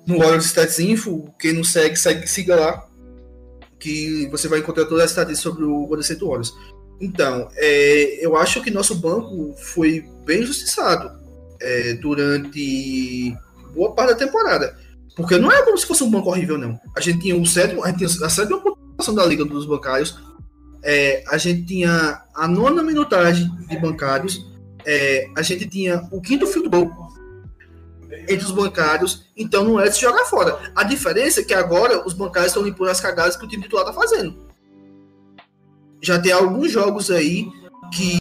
[0.07, 1.29] no Warriors Stats Info.
[1.40, 2.88] Quem não segue, segue siga lá
[3.81, 6.55] que você vai encontrar todas as estatísticas sobre o Golden State Warriors.
[7.01, 11.11] Então, é, eu acho que nosso banco foi bem injustiçado
[11.61, 13.37] é, durante
[13.75, 14.79] boa parte da temporada.
[15.16, 16.79] Porque não é como se fosse um banco horrível, não.
[16.97, 20.16] A gente tinha o sétimo, a gente tinha a sétima pontuação da liga dos bancários.
[20.83, 24.45] É, a gente tinha a nona minutagem de bancários.
[24.85, 26.90] É, a gente tinha o quinto goal
[28.29, 30.59] entre os bancários, então não é de se jogar fora.
[30.75, 33.87] A diferença é que agora os bancários estão limpando as cagadas que o time titular
[33.87, 34.51] está fazendo.
[36.01, 37.49] Já tem alguns jogos aí
[37.92, 38.18] que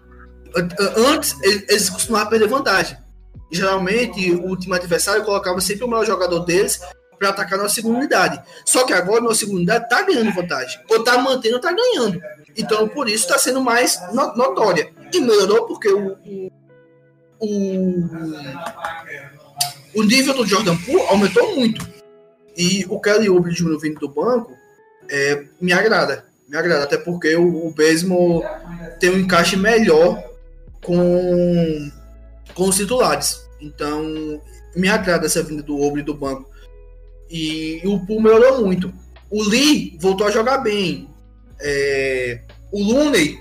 [0.98, 2.98] antes eles costumavam perder vantagem.
[3.52, 6.80] Geralmente o time adversário colocava sempre o melhor jogador deles
[7.18, 8.42] para atacar na segunda unidade.
[8.66, 10.80] Só que agora na segunda unidade está ganhando vantagem.
[10.90, 12.22] Ou está mantendo ou está ganhando.
[12.58, 14.92] Então por isso está sendo mais notória.
[15.14, 16.18] E melhorou porque o,
[17.40, 18.10] o,
[19.96, 21.86] o nível do Jordan Poole aumentou muito.
[22.58, 23.78] E o Kelly Oubre Jr.
[23.80, 24.56] vindo do banco
[25.10, 26.26] é, me agrada.
[26.48, 28.44] Me agrada, até porque o, o Besmo
[29.00, 30.22] tem um encaixe melhor
[30.84, 31.92] com,
[32.54, 33.42] com os titulares.
[33.62, 34.42] Então,
[34.76, 36.50] me agrada essa vinda do Obre do banco.
[37.30, 38.94] E, e o Poole melhorou muito.
[39.30, 41.08] O Lee voltou a jogar bem.
[41.64, 43.40] É, o Looney,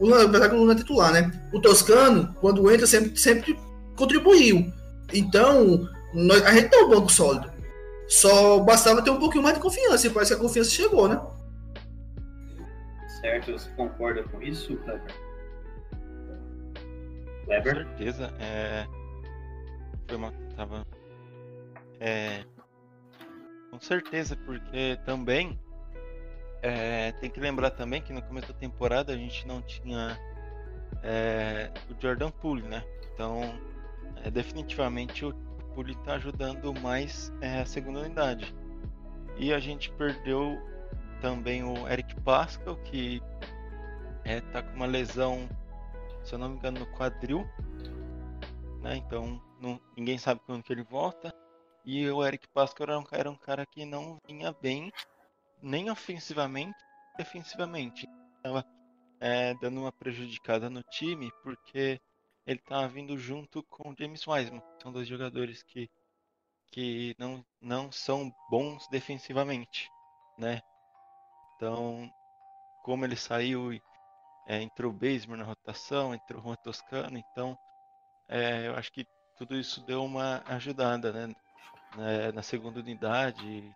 [0.00, 1.30] o, apesar que o Looney é titular, né?
[1.52, 3.58] O Toscano, quando entra, sempre, sempre
[3.96, 4.72] contribuiu.
[5.12, 7.52] Então, nós, a gente tem um banco sólido.
[8.08, 11.20] Só bastava ter um pouquinho mais de confiança, e parece que a confiança chegou, né?
[13.20, 15.14] Certo, você concorda com isso, Kleber?
[17.44, 17.74] Kleber?
[17.74, 18.34] Com certeza.
[18.38, 18.86] É...
[20.06, 20.32] Foi uma.
[20.56, 20.86] Tava.
[22.00, 22.44] É...
[23.70, 25.58] Com certeza, porque também.
[26.64, 27.12] É...
[27.12, 30.18] Tem que lembrar também que no começo da temporada a gente não tinha
[31.02, 31.70] é...
[31.90, 32.82] o Jordan Poole, né?
[33.12, 33.42] Então,
[34.24, 35.34] é, definitivamente o
[35.74, 38.54] Poole está ajudando mais é, a segunda unidade.
[39.36, 40.58] E a gente perdeu
[41.20, 43.20] também o Eric Pascal, que
[44.24, 45.48] está é, com uma lesão,
[46.22, 47.46] se eu não me engano, no quadril.
[48.80, 48.96] Né?
[48.96, 51.34] Então não, ninguém sabe quando que ele volta.
[51.84, 54.90] E o Eric Pascal era um, era um cara que não vinha bem,
[55.64, 56.78] nem ofensivamente,
[57.16, 58.06] defensivamente.
[58.36, 58.64] Estava
[59.20, 62.00] é, dando uma prejudicada no time, porque
[62.46, 64.62] ele estava vindo junto com o James Wiseman.
[64.82, 65.88] São dois jogadores que,
[66.70, 69.88] que não, não são bons defensivamente,
[70.38, 70.60] né?
[71.56, 72.10] Então,
[72.82, 73.72] como ele saiu,
[74.46, 76.56] é, entrou o Baseman na rotação, entrou o Juan
[77.14, 77.58] então
[78.28, 81.34] é, eu acho que tudo isso deu uma ajudada, né?
[82.34, 83.74] Na segunda unidade,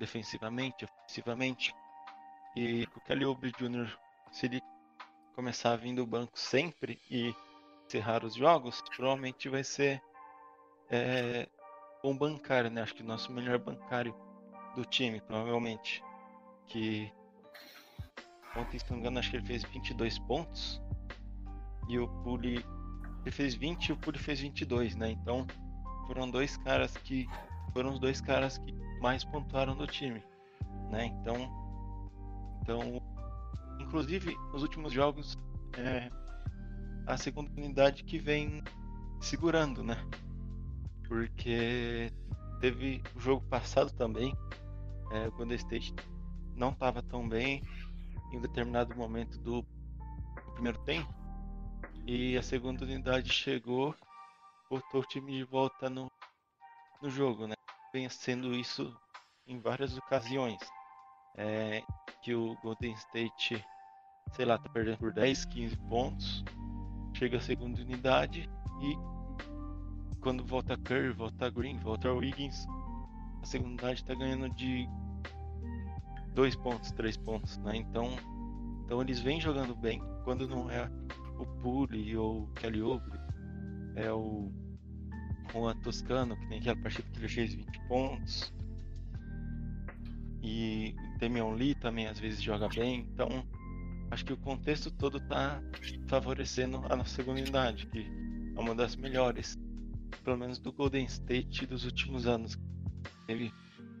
[0.00, 1.72] defensivamente, ofensivamente.
[2.56, 3.96] E o Kelly Oubre Jr.,
[4.32, 4.62] se ele
[5.36, 7.32] começar a vir do banco sempre e
[7.86, 10.02] encerrar os jogos, provavelmente vai ser
[10.90, 11.48] é,
[12.02, 12.82] um bancário, né?
[12.82, 14.14] Acho que o nosso melhor bancário
[14.74, 16.02] do time, provavelmente.
[16.66, 17.12] Que
[18.56, 20.80] ontem, se não me engano, acho que ele fez 22 pontos.
[21.88, 22.64] E o Puli
[23.22, 25.10] ele fez 20 e o Puli fez 22, né?
[25.10, 25.46] Então
[26.06, 27.28] foram dois caras que
[27.72, 30.22] foram os dois caras que mais pontuaram do time,
[30.90, 31.06] né?
[31.06, 31.36] Então,
[32.62, 33.02] então,
[33.80, 35.36] inclusive nos últimos jogos
[35.76, 36.10] é,
[37.06, 38.62] a segunda unidade que vem
[39.20, 39.96] segurando, né?
[41.08, 42.12] Porque
[42.60, 44.36] teve o jogo passado também,
[45.10, 45.94] é, o Golden State
[46.54, 47.62] não estava tão bem
[48.32, 51.12] em um determinado momento do, do, primeiro tempo
[52.06, 53.94] e a segunda unidade chegou,
[54.70, 56.10] botou o time de volta no,
[57.02, 57.54] no jogo, né?
[57.92, 58.96] Vem sendo isso
[59.46, 60.60] em várias ocasiões.
[61.36, 61.82] É,
[62.22, 63.64] que o Golden State,
[64.32, 66.44] sei lá, tá perdendo por 10, 15 pontos
[67.14, 68.48] chega a segunda unidade
[68.80, 72.66] e quando volta Curry, volta Green, volta Wiggins,
[73.42, 74.88] a segunda unidade está ganhando de
[76.34, 77.76] dois pontos, três pontos, né?
[77.76, 78.10] Então,
[78.84, 80.02] então eles vêm jogando bem.
[80.24, 80.90] Quando não é
[81.38, 83.18] o Puli ou o Kelly Oubre,
[83.96, 84.52] é o
[85.52, 88.52] Juan Toscano, que tem aquela partida que ele fez 20 pontos.
[90.42, 93.00] E o Damian Lee também às vezes joga bem.
[93.12, 93.46] Então,
[94.10, 95.62] acho que o contexto todo está
[96.08, 98.06] favorecendo a nossa segunda unidade, que
[98.56, 99.58] é uma das melhores,
[100.24, 102.58] pelo menos do Golden State dos últimos anos.
[103.26, 103.52] Teve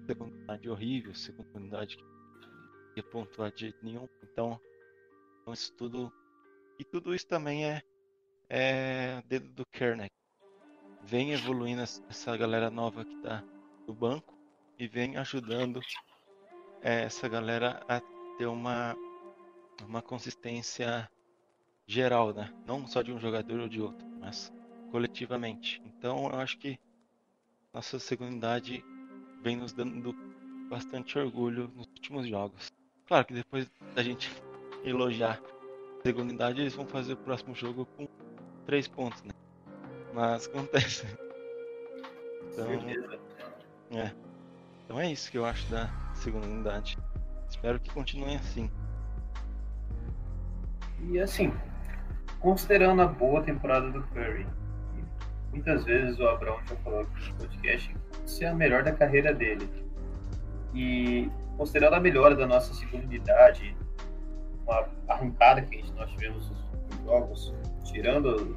[0.06, 2.04] segunda unidade horrível, segunda unidade que
[2.96, 4.08] ia pontuar de jeito nenhum.
[4.22, 4.60] Então,
[5.52, 6.12] isso tudo.
[6.78, 7.82] E tudo isso também é,
[8.48, 10.10] é dedo do Kerner.
[11.02, 13.42] Vem evoluindo essa galera nova que está
[13.86, 14.34] no banco
[14.78, 15.80] e vem ajudando
[16.82, 18.00] é, essa galera a
[18.38, 18.96] ter uma
[19.86, 21.10] uma consistência
[21.86, 22.52] geral, né?
[22.66, 24.52] Não só de um jogador ou de outro, mas
[24.90, 25.82] coletivamente.
[25.84, 26.78] Então eu acho que
[27.72, 28.84] nossa segundidade
[29.42, 30.12] vem nos dando
[30.68, 32.72] bastante orgulho nos últimos jogos.
[33.06, 34.30] Claro que depois da gente
[34.84, 35.40] elogiar
[35.98, 38.06] a segundidade, eles vão fazer o próximo jogo com
[38.66, 39.32] três pontos, né?
[40.12, 41.06] Mas acontece.
[42.52, 42.66] Então,
[43.92, 44.12] é.
[44.84, 46.98] Então é isso que eu acho da segunda unidade.
[47.48, 48.70] Espero que continuem assim.
[51.08, 51.52] E assim,
[52.40, 54.46] considerando a boa temporada do Curry,
[55.50, 57.94] muitas vezes o Abraão já falou aqui no podcast
[58.26, 59.68] que é a melhor da carreira dele.
[60.74, 63.76] E considerando a melhora da nossa segunda unidade,
[64.64, 68.56] uma arrancada que nós tivemos nos jogos, tirando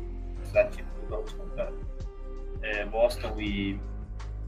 [0.55, 1.73] atípicos jogos contra
[2.61, 3.79] é, Boston e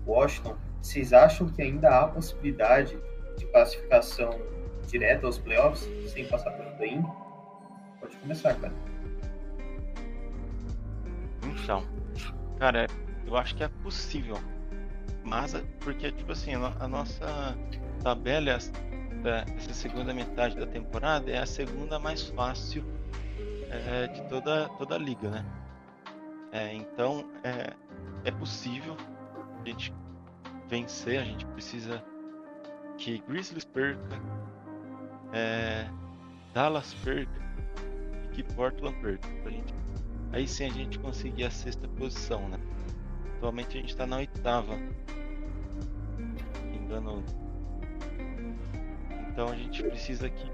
[0.06, 2.98] Washington, vocês acham que ainda há possibilidade
[3.38, 4.40] de classificação
[4.88, 7.04] direta aos playoffs sem passar pelo play-in?
[8.00, 8.74] Pode começar, cara.
[11.44, 11.84] Então,
[12.60, 12.88] cara,
[13.26, 14.38] eu acho que é possível.
[15.24, 17.58] Mas, porque, tipo assim, a nossa
[18.04, 22.86] tabela, essa segunda metade da temporada, é a segunda mais fácil
[23.72, 25.46] é, de toda, toda a liga, né?
[26.56, 27.74] É, então, é,
[28.24, 28.96] é possível
[29.62, 29.94] a gente
[30.70, 32.02] vencer, a gente precisa
[32.98, 34.00] que Grizzlies perca,
[35.34, 35.86] é,
[36.54, 37.30] Dallas perca
[38.24, 39.28] e que Portland perca.
[39.44, 39.76] Pra gente,
[40.32, 42.58] aí sim a gente conseguir a sexta posição, né?
[43.36, 44.80] Atualmente a gente está na oitava.
[46.74, 47.22] Engano.
[49.30, 50.50] Então a gente precisa que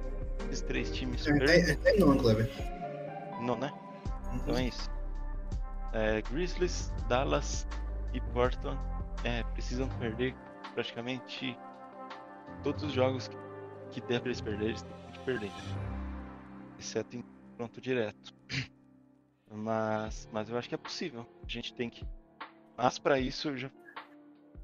[0.50, 1.86] esses três times é, percam.
[1.86, 2.50] É, é, não, Cleber.
[3.40, 3.72] Não, né?
[4.34, 4.90] Então é isso.
[5.94, 7.68] É, Grizzlies, Dallas
[8.14, 8.80] e Portland
[9.24, 10.36] é, precisam perder
[10.74, 11.58] praticamente
[12.64, 13.38] todos os jogos que,
[13.92, 15.52] que der pra eles perder, eles têm que perder.
[16.80, 17.24] Exceto em
[17.58, 18.34] pronto direto.
[19.54, 21.28] Mas, mas eu acho que é possível.
[21.44, 22.08] A gente tem que.
[22.78, 23.70] Mas para isso eu já,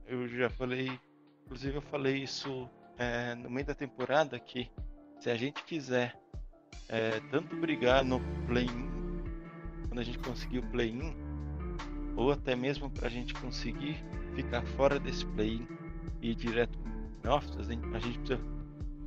[0.06, 0.98] eu já falei.
[1.44, 4.72] Inclusive eu falei isso é, no meio da temporada que
[5.20, 6.18] se a gente quiser
[6.88, 8.97] é, tanto brigar no play-in,
[9.98, 11.16] quando a gente conseguir o play-in,
[12.16, 13.98] ou até mesmo para a gente conseguir
[14.36, 15.68] ficar fora desse play-in
[16.22, 16.78] e ir direto
[17.24, 18.40] playoffs, a gente precisa,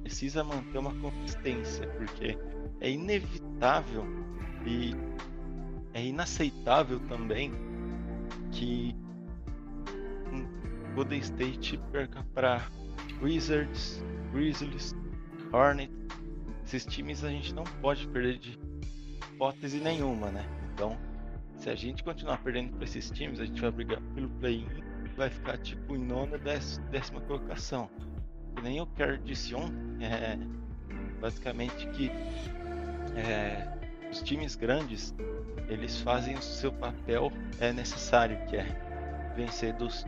[0.03, 2.37] precisa manter uma consistência, porque
[2.81, 4.05] é inevitável
[4.67, 4.97] e
[5.95, 7.53] é inaceitável também
[8.51, 8.97] que
[10.97, 12.67] Golden State perca para
[13.23, 14.93] Wizards, Grizzlies,
[15.53, 15.95] Hornets.
[16.65, 18.59] Esses times a gente não pode perder de
[19.35, 20.60] hipótese nenhuma, né?
[20.81, 20.97] Então,
[21.59, 24.67] se a gente continuar perdendo para esses times, a gente vai brigar pelo play-in
[25.15, 27.91] vai ficar tipo em nona, décima colocação.
[28.57, 30.39] Que nem o Kerr disse ontem, é,
[31.21, 32.11] basicamente que
[33.15, 33.69] é,
[34.11, 35.15] os times grandes
[35.69, 38.65] eles fazem o seu papel é necessário, que é
[39.37, 40.07] vencer dos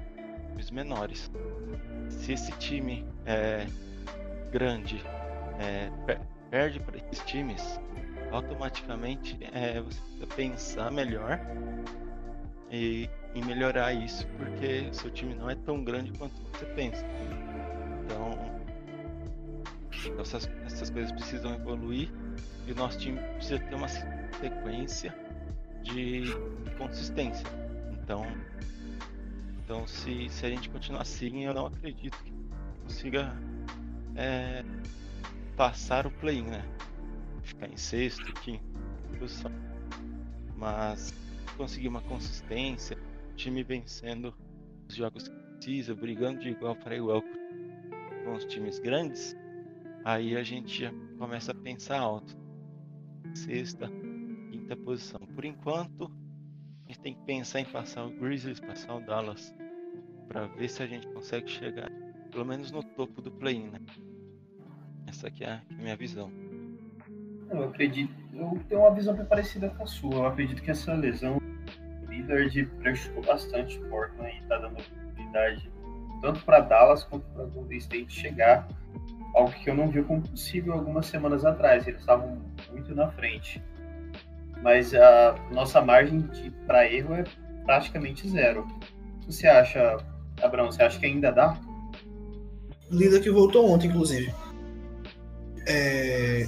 [0.48, 1.30] times menores.
[2.08, 3.66] Se esse time é
[4.50, 5.04] grande
[5.60, 5.90] é,
[6.50, 7.78] perde para esses times,
[8.32, 11.38] automaticamente é, você precisa pensar melhor
[12.70, 17.04] e, e, melhorar isso, porque seu time não é tão grande quanto você pensa.
[18.04, 18.52] Então,
[20.18, 22.10] essas, essas coisas precisam evoluir
[22.66, 25.14] e o nosso time precisa ter uma sequência
[25.82, 26.24] de
[26.78, 27.46] consistência.
[27.92, 28.24] Então,
[29.64, 32.32] então se, se a gente continuar assim, eu não acredito que
[32.82, 33.36] consiga
[34.16, 34.64] é,
[35.56, 36.64] passar o play, né?
[37.42, 38.64] Ficar em sexto, quinto
[39.22, 39.52] posição.
[40.56, 41.14] Mas
[41.56, 42.98] conseguir uma consistência,
[43.36, 44.34] time vencendo
[44.88, 47.22] os jogos que precisa, brigando de igual para igual
[48.24, 49.36] com os times grandes,
[50.04, 52.36] aí a gente começa a pensar alto.
[53.34, 53.88] Sexta,
[54.50, 55.20] quinta posição.
[55.20, 56.10] Por enquanto,
[56.84, 59.54] a gente tem que pensar em passar o Grizzlies, passar o Dallas,
[60.26, 61.90] para ver se a gente consegue chegar
[62.30, 63.80] pelo menos no topo do play-in, né?
[65.06, 66.41] Essa aqui é a minha visão.
[67.52, 70.14] Eu acredito, eu tenho uma visão bem parecida com a sua.
[70.14, 71.38] Eu acredito que essa lesão
[72.08, 75.70] Lillard prejudicou bastante o Portland e está dando oportunidade
[76.20, 78.68] tanto para Dallas quanto para Golden State chegar
[79.34, 81.86] algo que eu não vi como possível algumas semanas atrás.
[81.86, 83.62] Eles estavam muito na frente.
[84.62, 86.28] Mas a nossa margem
[86.66, 87.24] para erro é
[87.64, 88.62] praticamente zero.
[88.62, 89.96] O que você acha,
[90.40, 90.70] Abraão?
[90.70, 91.58] Você acha que ainda dá?
[92.90, 94.32] Lida que voltou ontem, inclusive.
[95.66, 96.46] É...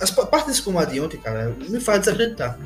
[0.00, 2.58] As partes desse combate de ontem, cara, me faz desacreditar.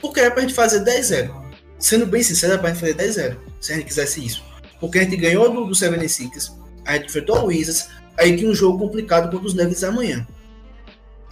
[0.00, 1.30] Porque era pra gente fazer 10-0.
[1.78, 3.36] Sendo bem sincero, era pra gente fazer 10-0.
[3.60, 4.42] Se a gente quisesse isso.
[4.80, 8.54] Porque a gente ganhou do, do 76 a gente enfrentou o Wizards, aí tinha um
[8.54, 10.26] jogo complicado contra os Nuggets amanhã.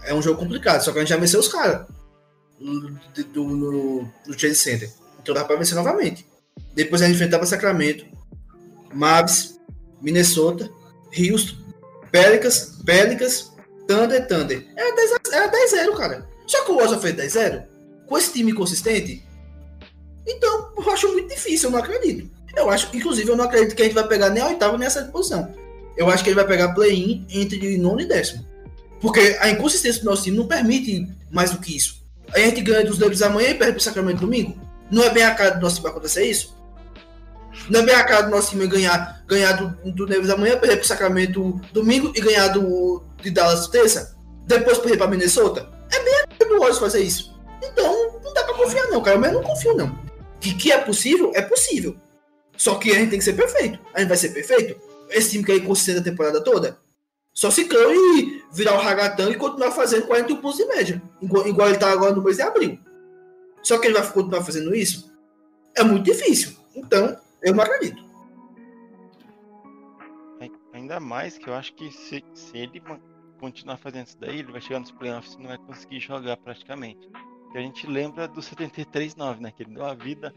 [0.05, 1.87] É um jogo complicado, só que a gente já venceu os caras
[2.61, 2.99] no,
[3.35, 4.91] no, no Trade Center.
[5.21, 6.27] Então dá pra vencer novamente.
[6.75, 8.05] Depois a gente enfrentava Sacramento,
[8.93, 9.59] Mavs,
[10.01, 10.71] Minnesota,
[11.19, 11.57] Houston,
[12.11, 13.53] Pelicans, Pelicans,
[13.89, 14.67] Thunder, Thunder.
[14.77, 16.29] Era 10-0, cara.
[16.47, 17.65] Só que o Osa fez 10-0
[18.07, 19.27] com esse time consistente.
[20.27, 22.31] Então, eu acho muito difícil, eu não acredito.
[22.55, 24.87] Eu acho, inclusive, eu não acredito que a gente vai pegar nem a oitava nem
[24.87, 25.55] a sétima posição.
[25.97, 28.47] Eu acho que ele vai pegar play-in entre nono e décimo.
[29.01, 32.03] Porque a inconsistência do nosso time não permite mais do que isso.
[32.33, 34.59] A gente ganha dos Dubs amanhã e perde pro Sacramento domingo.
[34.91, 36.57] Não é bem a cara do nosso time acontecer isso?
[37.71, 40.77] Não é bem a cara do nosso time ganhar, ganhar do, do Neves amanhã, perder
[40.77, 44.17] pro Sacramento domingo e ganhar do, de Dallas terça?
[44.47, 45.69] Depois perder pra Minnesota?
[45.93, 47.39] É bem Warriors fazer isso.
[47.63, 49.17] Então, não dá pra confiar não, cara.
[49.17, 49.99] Eu não confio não.
[50.41, 51.97] Que, que é possível, é possível.
[52.57, 53.79] Só que a gente tem que ser perfeito.
[53.95, 54.81] A gente vai ser perfeito?
[55.11, 56.79] Esse time que é inconsistente a temporada toda?
[57.33, 61.03] Só se e virar o Ragatanga e continuar fazendo 40 pontos de média.
[61.23, 62.79] Igual, igual ele tá agora no mês de abril.
[63.63, 65.09] Só que ele vai continuar fazendo isso?
[65.79, 66.57] é muito difícil.
[66.75, 68.07] Então, eu não acredito.
[70.73, 72.81] Ainda mais que eu acho que se, se ele
[73.39, 77.09] continuar fazendo isso daí, ele vai chegar nos playoffs e não vai conseguir jogar praticamente.
[77.55, 79.51] A gente lembra do 73-9, né?
[79.51, 80.35] Que ele deu a vida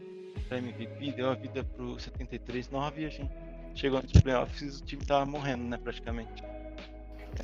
[0.48, 3.30] para MVP, deu a vida pro 73-9 e a gente
[3.74, 5.76] chegou nos playoffs e o time tava morrendo, né?
[5.76, 6.42] Praticamente.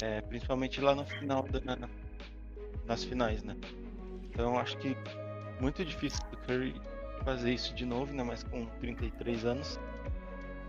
[0.03, 1.89] É, principalmente lá no final, da,
[2.87, 3.57] nas finais, né?
[4.31, 4.97] Então acho que
[5.61, 6.75] muito difícil do Curry
[7.25, 8.23] fazer isso de novo, né?
[8.23, 9.79] Mas com 33 anos.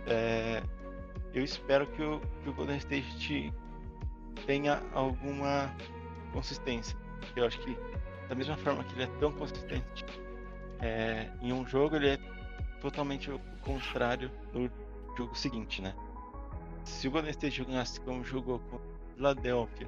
[0.08, 0.62] É,
[1.34, 3.54] eu espero que o, que o Golden State
[4.46, 5.74] tenha alguma
[6.34, 6.98] consistência.
[7.36, 7.78] Eu acho que
[8.28, 10.06] da mesma forma que ele é tão consistente
[10.80, 12.18] é, em um jogo, ele é
[12.82, 14.70] totalmente o contrário no
[15.18, 15.94] jogo seguinte, né?
[16.84, 18.82] Se o Golden State jogasse como jogou com o
[19.16, 19.88] Philadelphia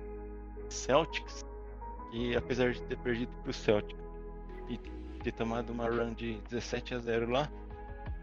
[0.70, 1.46] Celtics,
[2.12, 4.02] e apesar de ter perdido para o Celtics
[4.68, 4.78] e
[5.24, 7.50] ter tomado uma run de 17 a 0 lá,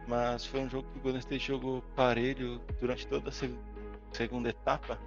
[0.07, 3.33] mas foi um jogo que o Golden State jogou parelho durante toda a
[4.13, 4.99] segunda etapa.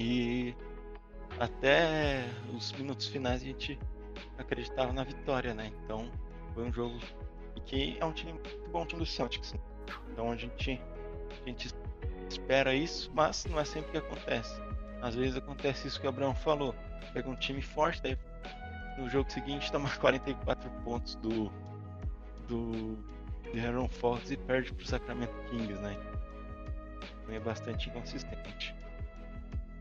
[0.00, 0.56] E
[1.38, 2.24] até
[2.56, 3.78] os minutos finais a gente
[4.38, 5.70] acreditava na vitória, né?
[5.84, 6.10] Então
[6.54, 6.98] foi um jogo
[7.66, 9.52] que é um time muito bom, um time do Celtics.
[9.52, 9.60] Né?
[10.10, 10.80] Então a gente,
[11.42, 11.68] a gente
[12.30, 14.58] espera isso, mas não é sempre que acontece.
[15.02, 16.74] Às vezes acontece isso que o Abraão falou.
[17.12, 18.16] Pega um time forte, daí
[18.96, 21.52] no jogo seguinte toma 44 pontos do,
[22.48, 22.96] do
[23.52, 25.94] de Aaron Fox e perde pro Sacramento Kings, né?
[27.22, 28.79] Então é bastante inconsistente.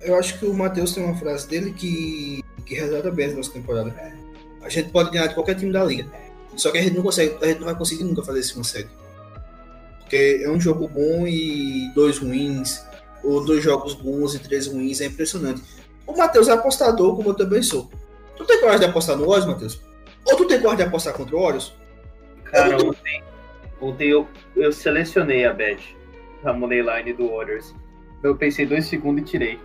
[0.02, 2.80] Eu acho que o Matheus tem uma frase dele que, que
[3.12, 3.94] bem a nossa temporada.
[4.62, 6.10] A gente pode ganhar de qualquer time da liga.
[6.56, 8.90] Só que a gente não consegue, a gente não vai conseguir nunca fazer esse consegue.
[10.00, 12.84] Porque é um jogo bom e dois ruins,
[13.24, 15.62] ou dois jogos bons e três ruins, é impressionante.
[16.08, 17.90] O Matheus é apostador, como eu também sou.
[18.36, 19.82] Tu tem coragem de apostar no Warriors, Matheus?
[20.26, 21.74] Ou tu tem coragem de apostar contra o Warriors?
[22.46, 23.24] Cara, eu ontem,
[23.80, 25.96] ontem eu, eu selecionei a bet,
[26.44, 27.76] a money line do Warriors.
[28.24, 29.60] Eu pensei dois segundos e tirei.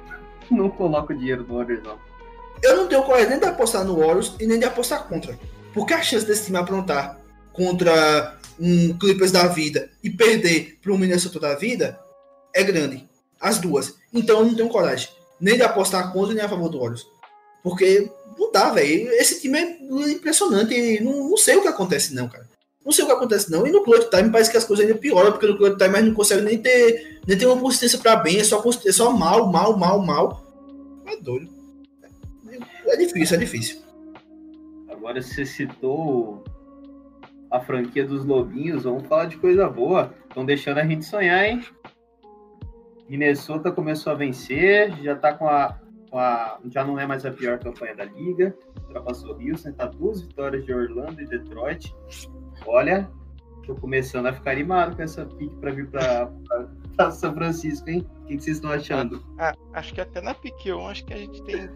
[0.51, 1.99] Não coloco dinheiro no Warriors, não.
[2.63, 5.39] Eu não tenho coragem nem de apostar no Warriors e nem de apostar contra.
[5.73, 7.21] Porque a chance desse time aprontar
[7.53, 11.99] contra um Clippers da vida e perder para um Minnesota da vida
[12.55, 13.09] é grande.
[13.41, 13.95] As duas.
[14.13, 15.09] Então eu não tenho coragem.
[15.41, 17.07] Nem de apostar contra nem a favor do Warriors.
[17.63, 19.11] Porque não dá, velho.
[19.13, 21.01] Esse time é impressionante.
[21.03, 22.49] Não, não sei o que acontece, não, cara.
[22.85, 23.67] Não sei o que acontece, não.
[23.67, 26.09] E no Clutch Time parece que as coisas ainda pioram, porque no Clutch Time gente
[26.09, 29.51] não consegue nem ter, nem ter uma consistência para bem, é só, é só mal,
[29.51, 30.45] mal, mal, mal.
[31.07, 31.49] É doido.
[32.87, 33.83] É difícil, é difícil.
[34.89, 36.45] Agora você citou
[37.51, 40.15] a franquia dos Lobinhos, vamos falar de coisa boa.
[40.29, 41.63] Estão deixando a gente sonhar, hein?
[43.09, 45.79] Minnesota começou a vencer, já tá com a,
[46.11, 48.57] com a, Já não é mais a pior campanha da liga.
[48.87, 51.95] Ultrapassou o Houston, tá duas vitórias de Orlando e Detroit.
[52.67, 53.11] Olha,
[53.67, 56.31] tô começando a ficar animado com essa pique para vir para
[57.13, 58.07] São Francisco, hein?
[58.23, 59.25] O que, que vocês estão achando?
[59.39, 61.71] Ah, ah, acho que até na pique 1, acho que a gente tem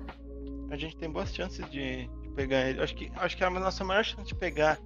[0.71, 2.81] a gente tem boas chances de, de pegar ele.
[2.81, 4.79] Acho que acho que a nossa maior chance de pegar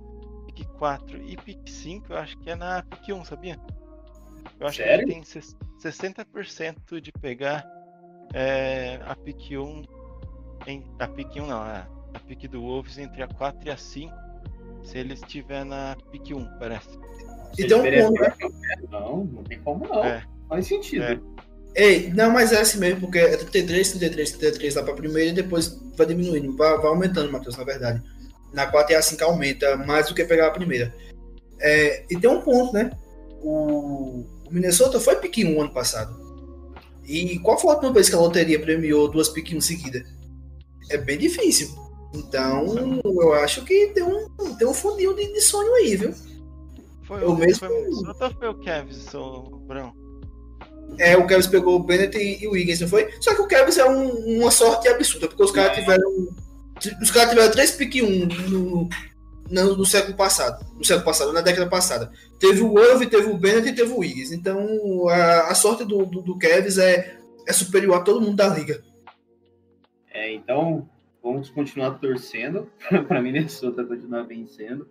[0.46, 3.60] pique 4 e pique 5, eu acho que é na pique 1, sabia?
[4.58, 5.06] Eu acho Sério?
[5.06, 7.64] que a gente tem 60% de pegar
[8.32, 9.84] é, a pique 1
[10.66, 13.76] em, a pique 1 não, a, a pique do Wolves entre a 4 e a
[13.76, 14.14] 5
[14.84, 16.98] se ele estiver na pick 1, parece.
[17.58, 18.32] Então, um né?
[18.90, 20.04] Não, não tem como não.
[20.04, 20.24] É.
[20.48, 21.04] Faz sentido.
[21.04, 21.20] É.
[21.74, 25.34] Ei, não, mas é assim mesmo, porque é 33, 33, 33 lá pra primeira e
[25.34, 28.02] depois vai diminuindo, vai, vai aumentando, Matheus, na verdade.
[28.52, 30.94] Na 4 e a 5 aumenta mais do que pegar a primeira.
[31.58, 32.90] É, e tem um ponto, né?
[33.42, 36.20] O, o Minnesota foi pick 1 ano passado.
[37.04, 40.02] E qual foi a última vez que a loteria premiou duas 1 seguidas?
[40.90, 41.74] É bem difícil.
[42.14, 44.28] Então, eu acho que tem um,
[44.58, 46.14] tem um fundinho de, de sonho aí, viu?
[47.12, 47.58] Foi o mesmo.
[47.58, 49.92] Foi Minnesota ou foi o Kevs, o Brão?
[50.98, 53.10] É, o Kevs pegou o Bennett e, o Wiggins, não foi?
[53.20, 56.08] Só que o Kevs é um, uma sorte absurda, porque os caras tiveram.
[57.00, 58.88] Os caras tiveram três pick 1 no,
[59.50, 60.64] no, no, século passado.
[60.74, 62.10] No século passado, na década passada.
[62.40, 64.32] Teve o Irv, teve o Bennett e teve o Wiggins.
[64.32, 68.48] Então a, a sorte do, do, do Kevs é, é superior a todo mundo da
[68.48, 68.82] liga.
[70.10, 70.88] É, então
[71.22, 72.68] vamos continuar torcendo
[73.06, 74.88] para Minnesota continuar vencendo,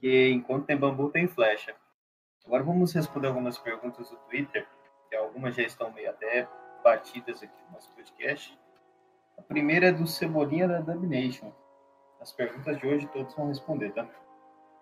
[0.00, 1.74] que enquanto tem bambu tem flecha.
[2.44, 4.66] Agora vamos responder algumas perguntas do Twitter,
[5.08, 6.48] que algumas já estão meio até
[6.82, 8.58] batidas aqui no nosso podcast.
[9.36, 11.52] A primeira é do Cebolinha da Domination.
[12.20, 14.08] As perguntas de hoje todos vão responder, tá?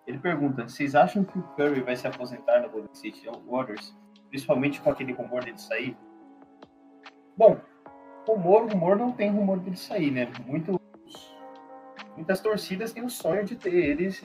[0.06, 3.94] Ele pergunta: vocês acham que o Curry vai se aposentar no Golden State Warriors,
[4.28, 5.96] principalmente com aquele rumor dele sair?
[7.36, 7.60] Bom,
[8.26, 10.30] rumor, rumor não tem rumor dele sair, né?
[10.46, 10.80] Muito
[12.16, 14.22] muitas torcidas têm o sonho de ter eles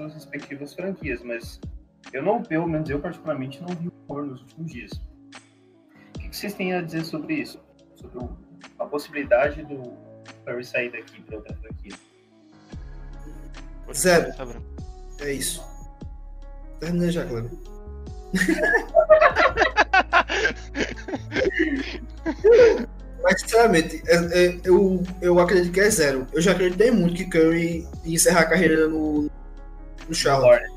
[0.00, 1.60] suas respectivas franquias, mas
[2.12, 4.92] eu não, pelo menos eu particularmente, não vi o rumor nos últimos dias.
[6.16, 7.60] O que vocês têm a dizer sobre isso?
[7.96, 8.26] Sobre
[8.78, 9.92] a possibilidade do
[10.46, 11.92] Curry sair daqui para outra franquia?
[13.92, 14.32] Zero.
[15.20, 15.62] É isso.
[16.78, 17.50] Terminei já, Cleber.
[23.22, 26.26] Mas, sinceramente, é, é, eu, eu acredito que é zero.
[26.32, 29.30] Eu já acreditei muito que Curry ia encerrar a carreira no,
[30.10, 30.70] no Charlotte.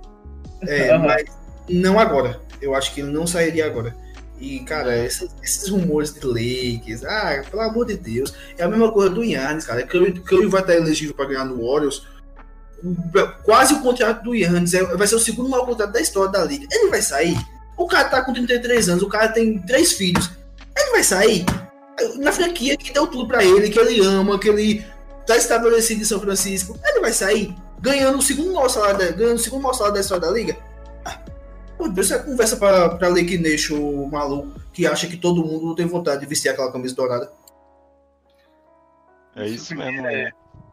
[0.67, 1.03] É, uhum.
[1.03, 1.25] mas
[1.67, 2.39] não agora.
[2.61, 3.93] Eu acho que ele não sairia agora.
[4.39, 8.91] E, cara, esses, esses, rumores de Lakers, ah, pelo amor de Deus, é a mesma
[8.91, 9.83] coisa do Yannis, cara.
[9.83, 12.05] Curry, Curry vai estar elegível para ganhar no Warriors.
[13.43, 16.43] Quase o contrato do Yannis é, vai ser o segundo maior contrato da história da
[16.43, 16.67] liga.
[16.71, 17.37] Ele vai sair.
[17.77, 20.29] O cara tá com 33 anos, o cara tem três filhos.
[20.77, 21.45] Ele vai sair
[22.17, 24.85] na franquia que deu tudo para ele, que ele ama, que ele
[25.25, 26.77] tá estabelecido em São Francisco.
[26.83, 29.99] Ele vai sair ganhando o segundo maior salário da, ganhando o segundo maior salário da
[29.99, 30.57] história da liga.
[31.05, 31.21] Ah,
[31.77, 36.25] você conversa pra, pra Lake Nation maluco que acha que todo mundo tem vontade de
[36.25, 37.29] vestir aquela camisa dourada.
[39.35, 40.31] É isso mesmo, é.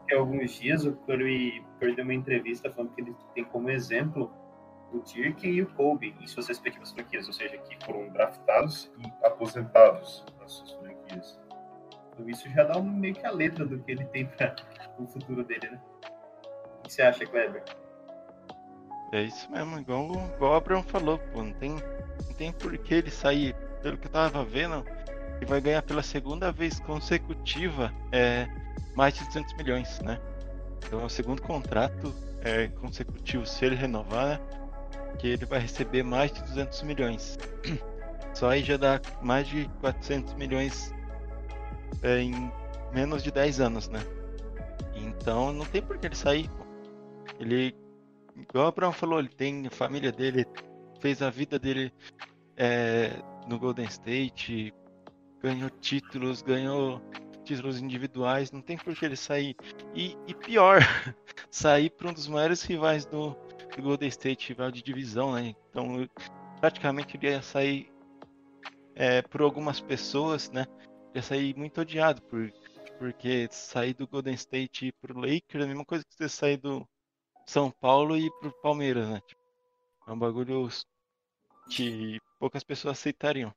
[0.09, 4.31] Há alguns dias o Curry perdeu uma entrevista falando que ele tem como exemplo
[4.93, 9.25] o Dirk e o Kobe em suas respectivas franquias, ou seja, que foram draftados e
[9.25, 11.39] aposentados nas suas franquias.
[12.13, 14.55] Então isso já dá meio que a letra do que ele tem para
[14.97, 15.81] o futuro dele, né?
[16.91, 17.63] Você acha, Kleber?
[19.13, 22.95] É isso mesmo, igual, igual o Abraão falou, pô, não tem, não tem por que
[22.95, 24.85] ele sair, pelo que eu tava vendo,
[25.37, 28.45] ele vai ganhar pela segunda vez consecutiva é,
[28.93, 30.19] mais de 200 milhões, né?
[30.85, 34.39] Então o segundo contrato é, consecutivo, se ele renovar, né?
[35.17, 37.39] que ele vai receber mais de 200 milhões.
[38.35, 40.93] Só aí já dá mais de 400 milhões
[42.03, 42.51] é, em
[42.91, 44.01] menos de 10 anos, né?
[44.93, 46.49] Então não tem por que ele sair.
[47.41, 47.75] Ele,
[48.37, 50.45] igual o Abraão falou, ele tem a família dele,
[50.99, 51.91] fez a vida dele
[52.55, 53.09] é,
[53.47, 54.71] no Golden State,
[55.41, 57.01] ganhou títulos, ganhou
[57.43, 59.55] títulos individuais, não tem por que ele sair.
[59.95, 60.81] E, e pior,
[61.49, 63.35] sair para um dos maiores rivais do,
[63.75, 65.55] do Golden State, rival de divisão, né?
[65.69, 66.07] Então,
[66.59, 67.91] praticamente ele ia sair
[68.93, 70.67] é, por algumas pessoas, né?
[71.15, 72.53] Ia sair muito odiado por,
[72.99, 76.57] porque sair do Golden State ir pro Lakers é a mesma coisa que você sair
[76.57, 76.87] do
[77.45, 79.21] São Paulo e pro Palmeiras, né?
[79.27, 79.41] Tipo,
[80.07, 80.69] é um bagulho
[81.69, 83.53] que poucas pessoas aceitariam.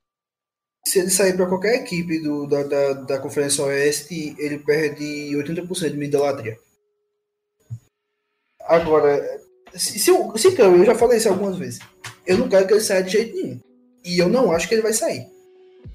[0.86, 5.90] Se ele sair para qualquer equipe do, da, da, da Conferência Oeste, ele perde 80%
[5.90, 6.58] de idolatria.
[8.60, 9.40] Agora,
[9.74, 11.80] se, se, se Curry, eu já falei isso algumas vezes,
[12.26, 13.60] eu não quero que ele saia de jeito nenhum.
[14.04, 15.26] E eu não acho que ele vai sair.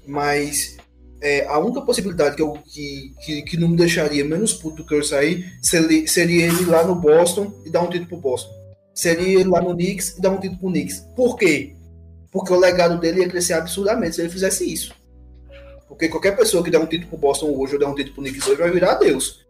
[0.06, 0.76] Mas
[1.20, 4.84] é, a única possibilidade que, eu, que, que, que, não me deixaria menos puto do
[4.84, 8.50] Curry sair seria, seria ele lá no Boston e dar um título pro Boston.
[8.94, 11.00] Seria ele lá no Knicks e dar um título pro Knicks.
[11.14, 11.74] Por quê?
[12.32, 14.94] Porque o legado dele ia crescer absurdamente se ele fizesse isso.
[15.88, 18.24] Porque qualquer pessoa que der um título pro Boston hoje ou der um título pro
[18.24, 19.44] Knicks hoje vai virar Deus.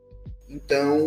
[0.48, 0.98] Então,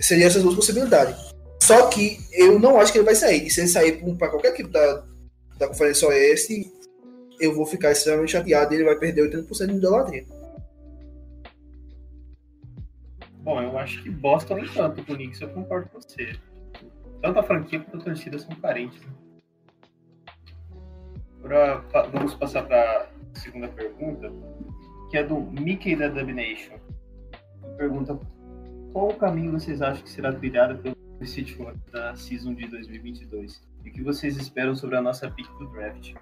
[0.00, 1.16] seriam essas duas possibilidades.
[1.62, 3.46] Só que eu não acho que ele vai sair.
[3.46, 5.04] E se ele sair para qualquer equipe da,
[5.58, 6.72] da Conferência Oeste,
[7.40, 10.24] eu vou ficar extremamente chateado e ele vai perder 80% de idolatria.
[13.42, 16.38] Bom, eu acho que Boston nem tanto com Knicks, eu concordo com você.
[17.22, 19.00] Tanto a franquia quanto a torcida são parentes.
[19.00, 19.12] Né?
[21.38, 21.82] Agora
[22.12, 24.30] vamos passar para a segunda pergunta,
[25.10, 26.78] que é do Mickey da Dubnation.
[27.78, 28.18] Pergunta:
[28.92, 31.56] Qual o caminho vocês acham que será trilhado pelo City
[31.90, 33.66] da season de 2022?
[33.84, 36.14] E o que vocês esperam sobre a nossa pick do draft?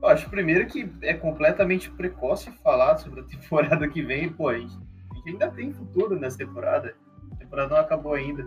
[0.00, 4.28] Eu acho primeiro que é completamente precoce falar sobre a temporada que vem.
[4.32, 4.76] Pô, a gente,
[5.10, 6.94] a gente ainda tem futuro nessa temporada.
[7.32, 8.44] A temporada não acabou ainda.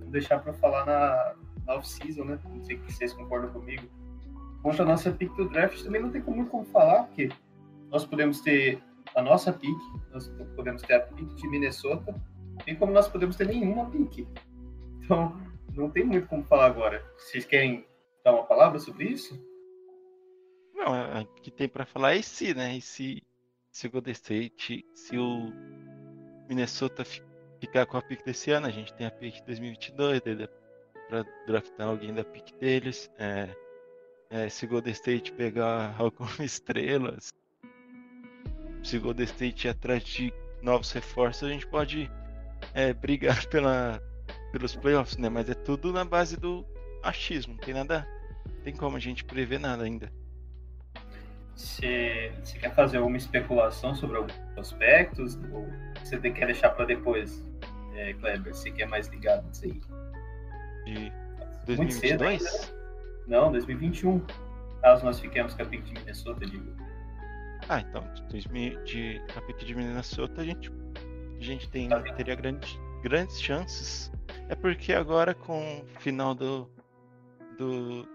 [0.00, 1.34] Vou deixar para falar na,
[1.66, 2.38] na off-season, né?
[2.44, 3.88] Não sei se vocês concordam comigo.
[4.62, 7.30] Quanto a nossa pick do draft, também não tem muito como falar, porque
[7.90, 8.82] nós podemos ter
[9.16, 9.78] a nossa pick,
[10.12, 12.14] nós podemos ter a pick de Minnesota,
[12.64, 14.28] tem como nós podemos ter nenhuma pick.
[15.02, 15.34] Então,
[15.74, 17.02] não tem muito como falar agora.
[17.16, 17.86] Vocês querem
[18.22, 19.49] dar uma palavra sobre isso?
[20.80, 22.74] Não, é, o que tem para falar é se, né?
[22.74, 23.22] E se,
[23.70, 25.52] se o Golden State, se o
[26.48, 27.04] Minnesota
[27.60, 30.22] ficar com a pick desse ano, a gente tem a pick 2022
[31.06, 33.10] para draftar alguém da pick deles.
[33.18, 33.54] É,
[34.30, 37.30] é, se o Golden State pegar algumas estrelas,
[38.82, 42.10] se o Golden State ir atrás de novos reforços, a gente pode
[42.72, 44.02] é, brigar pela
[44.50, 45.28] pelos playoffs, né?
[45.28, 46.64] Mas é tudo na base do
[47.02, 48.08] achismo, não tem nada.
[48.46, 50.10] Não tem como a gente prever nada ainda.
[51.60, 55.38] Você, você quer fazer alguma especulação sobre alguns aspectos?
[55.52, 55.68] Ou
[56.02, 57.44] você quer deixar para depois,
[57.94, 58.54] é, Kleber?
[58.54, 59.80] Você quer mais ligado nisso aí?
[60.86, 61.12] De
[61.76, 62.46] Muito cedo 2022?
[62.46, 62.80] ainda.
[63.26, 64.24] Não, 2021.
[64.80, 66.72] Caso nós fiquemos com a pick de Minnesota, digo.
[67.68, 70.72] Ah, então, de, 2000 de a pick de Minnesota a gente,
[71.38, 74.10] a gente tem, Tá teria grandes, grandes chances.
[74.48, 76.66] É porque agora com o final do,
[77.58, 78.08] do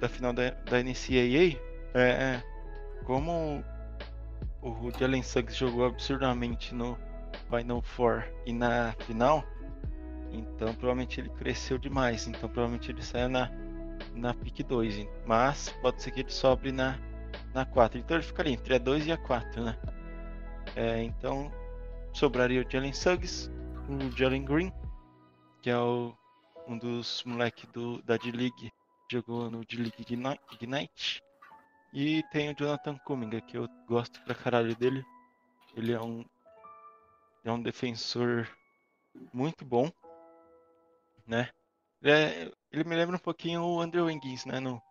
[0.00, 1.56] da final da, da NCAA,
[1.94, 2.42] é,
[3.08, 3.64] como
[4.60, 6.94] o Jalen Suggs jogou absurdamente no
[7.48, 9.42] Final Four e na final,
[10.30, 12.26] então provavelmente ele cresceu demais.
[12.26, 13.50] Então provavelmente ele saiu na,
[14.14, 15.06] na pick 2.
[15.26, 16.98] Mas pode ser que ele sobre na,
[17.54, 17.98] na 4.
[17.98, 19.78] Então ele ficaria entre a 2 e a 4, né?
[20.76, 21.50] É, então
[22.12, 23.50] sobraria o Jalen Suggs,
[23.88, 24.70] o Jalen Green,
[25.62, 26.14] que é o,
[26.66, 28.70] um dos moleques do, da D-League,
[29.10, 31.22] jogou no D-League Igni- Ignite.
[31.92, 35.04] E tem o Jonathan Kuminga, que eu gosto pra caralho dele.
[35.76, 36.24] Ele é um,
[37.44, 38.48] é um defensor
[39.32, 39.90] muito bom,
[41.26, 41.48] né?
[42.02, 44.60] Ele, é- ele me lembra um pouquinho o Andrew Wiggins, né?
[44.60, 44.82] No,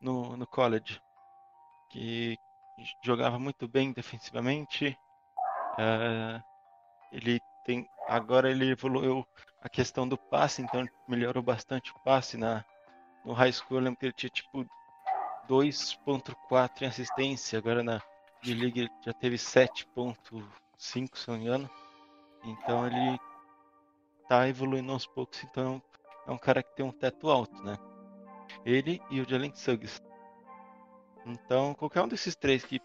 [0.00, 1.00] no, no college.
[1.90, 2.36] Que
[3.04, 4.96] jogava muito bem defensivamente.
[5.78, 6.42] Ah,
[7.12, 7.88] ele tem.
[8.08, 9.26] Agora ele evoluiu
[9.62, 12.64] a questão do passe, então melhorou bastante o passe na,
[13.24, 13.78] no high school.
[13.78, 14.66] Eu lembro que ele tinha tipo
[15.48, 18.00] 2.4 em assistência, agora na
[18.42, 20.46] D-League já teve 7.5,
[20.78, 21.70] se não me engano.
[22.44, 23.18] Então ele
[24.28, 25.82] tá evoluindo aos poucos, então
[26.26, 27.76] é um cara que tem um teto alto, né?
[28.64, 30.00] Ele e o Jalen Suggs.
[31.24, 32.80] Então, qualquer um desses três que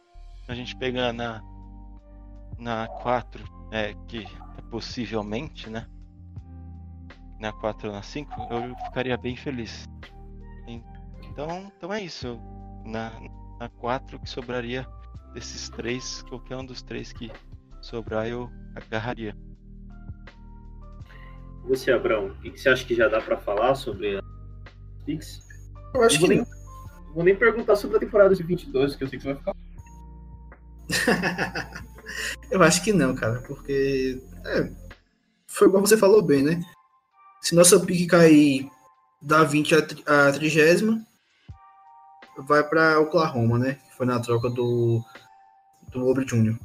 [0.47, 1.41] a gente pegar na
[2.57, 4.25] na 4, é que
[4.57, 5.87] é possivelmente, né?
[7.39, 9.87] Na 4 ou na 5, eu ficaria bem feliz.
[11.37, 12.39] Então, então é isso.
[12.83, 13.11] Na,
[13.59, 14.87] na 4 que sobraria
[15.35, 17.31] desses três, qualquer um dos três que
[17.79, 19.37] sobrar eu agarraria.
[21.65, 24.21] Você, Abrão, o que que você acha que já dá pra falar sobre a
[25.05, 25.45] Pix?
[25.93, 26.43] Eu acho Não que vou, não.
[26.43, 29.37] nem, vou nem perguntar sobre a temporada de 22, que eu sei que você vai
[29.37, 29.53] ficar.
[32.49, 34.71] Eu acho que não, cara, porque é,
[35.45, 36.61] foi igual você falou bem, né?
[37.41, 38.71] Se nossa pique cair
[39.21, 41.05] da 20 a tri- a 30,
[42.45, 43.77] vai pra Oklahoma, né?
[43.97, 45.03] Foi na troca do,
[45.91, 46.55] do Obre Jr.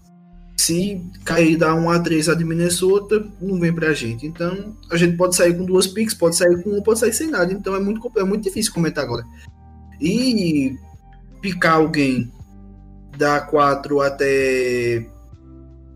[0.56, 4.26] Se cair da 1 a 3 a de Minnesota, não vem pra gente.
[4.26, 7.28] Então, a gente pode sair com duas picks, pode sair com uma, pode sair sem
[7.28, 7.52] nada.
[7.52, 9.24] Então, é muito, é muito difícil comentar agora.
[10.00, 10.76] E
[11.40, 12.30] picar alguém
[13.16, 15.06] da 4 até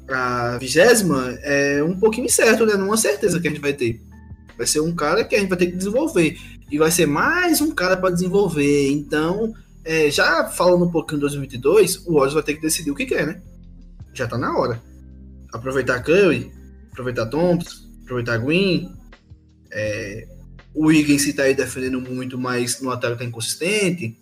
[0.08, 2.74] a vigésima é um pouquinho incerto, né?
[2.74, 4.00] Não é certeza que a gente vai ter.
[4.56, 6.38] Vai ser um cara que a gente vai ter que desenvolver.
[6.70, 8.90] E vai ser mais um cara para desenvolver.
[8.90, 9.54] Então,
[9.86, 13.06] é, já falando um pouquinho em 2022, o Warriors vai ter que decidir o que
[13.06, 13.42] quer, né?
[14.12, 14.82] Já tá na hora.
[15.52, 16.52] Aproveitar Curry,
[16.92, 18.92] aproveitar Thompson, aproveitar Green.
[19.70, 20.26] É,
[20.74, 24.18] o Higgins tá aí defendendo muito, mas no ataque tá inconsistente.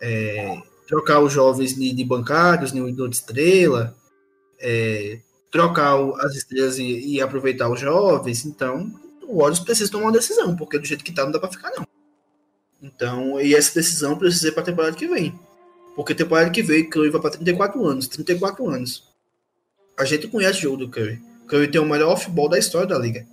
[0.00, 3.96] É, trocar os jovens de, de bancários, de, de estrela
[4.62, 8.46] é, trocar as estrelas e, e aproveitar os jovens.
[8.46, 11.50] Então, o Warriors precisa tomar uma decisão, porque do jeito que tá não dá pra
[11.50, 11.86] ficar, não.
[12.82, 15.38] Então, e essa decisão precisa ser pra temporada que vem.
[15.94, 18.08] Porque temporada que vem, Curry vai pra 34 anos.
[18.08, 19.04] 34 anos.
[19.98, 21.20] A gente conhece o jogo do Curry.
[21.46, 23.26] Curry tem o melhor off-ball da história da liga.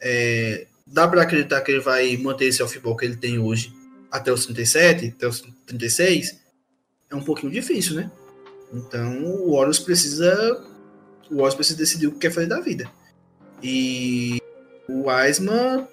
[0.00, 3.72] É, dá pra acreditar que ele vai manter esse off-ball que ele tem hoje
[4.10, 6.40] até os 37, até os 36?
[7.10, 8.10] É um pouquinho difícil, né?
[8.72, 10.64] Então o Warriors precisa.
[11.30, 12.90] O Warriors precisa decidir o que quer fazer da vida.
[13.62, 14.40] E
[14.88, 15.86] o Wiseman,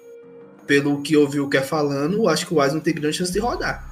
[0.68, 3.32] pelo que eu vi o que é falando, acho que o Wiseman tem grande chance
[3.32, 3.88] de rodar.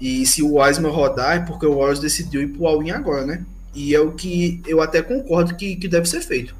[0.00, 3.46] E se o Wiseman rodar, é porque o Warriors decidiu ir pro all-in agora, né?
[3.72, 6.56] E é o que eu até concordo que, que deve ser feito.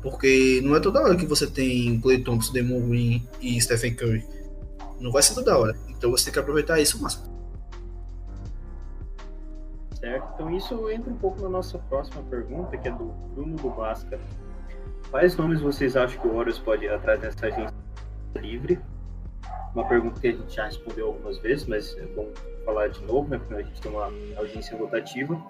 [0.00, 4.24] Porque não é toda hora que você tem Clay Thompson, Demon Green e Stephen Curry.
[5.00, 5.76] Não vai ser toda hora.
[5.88, 7.24] Então você tem que aproveitar isso o máximo.
[9.98, 10.28] Certo?
[10.34, 14.16] Então isso entra um pouco na nossa próxima pergunta, que é do Bruno do Basca.
[15.10, 17.75] Quais nomes vocês acham que o Warriors pode ir atrás dessa agência
[18.36, 18.78] livre?
[19.74, 22.30] Uma pergunta que a gente já respondeu algumas vezes, mas é bom
[22.64, 23.38] falar de novo, né?
[23.38, 25.40] Porque a gente tem uma audiência rotativa.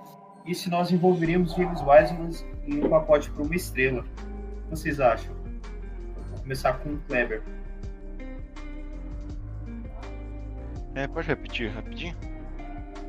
[0.44, 2.30] E se nós envolveríamos James Wiseman
[2.66, 4.02] em um pacote para uma estrela?
[4.02, 5.34] O que vocês acham?
[6.30, 7.42] Vou começar com o Kleber.
[10.94, 12.16] É, pode repetir rapidinho?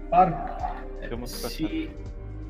[0.10, 0.36] Claro.
[1.26, 1.90] Se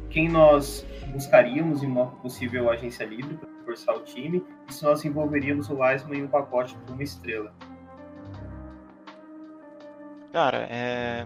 [0.09, 5.69] quem nós buscaríamos em uma possível agência livre reforçar o time e se nós envolveríamos
[5.69, 7.53] o Wiseman em um pacote para uma estrela.
[10.31, 11.25] Cara, é.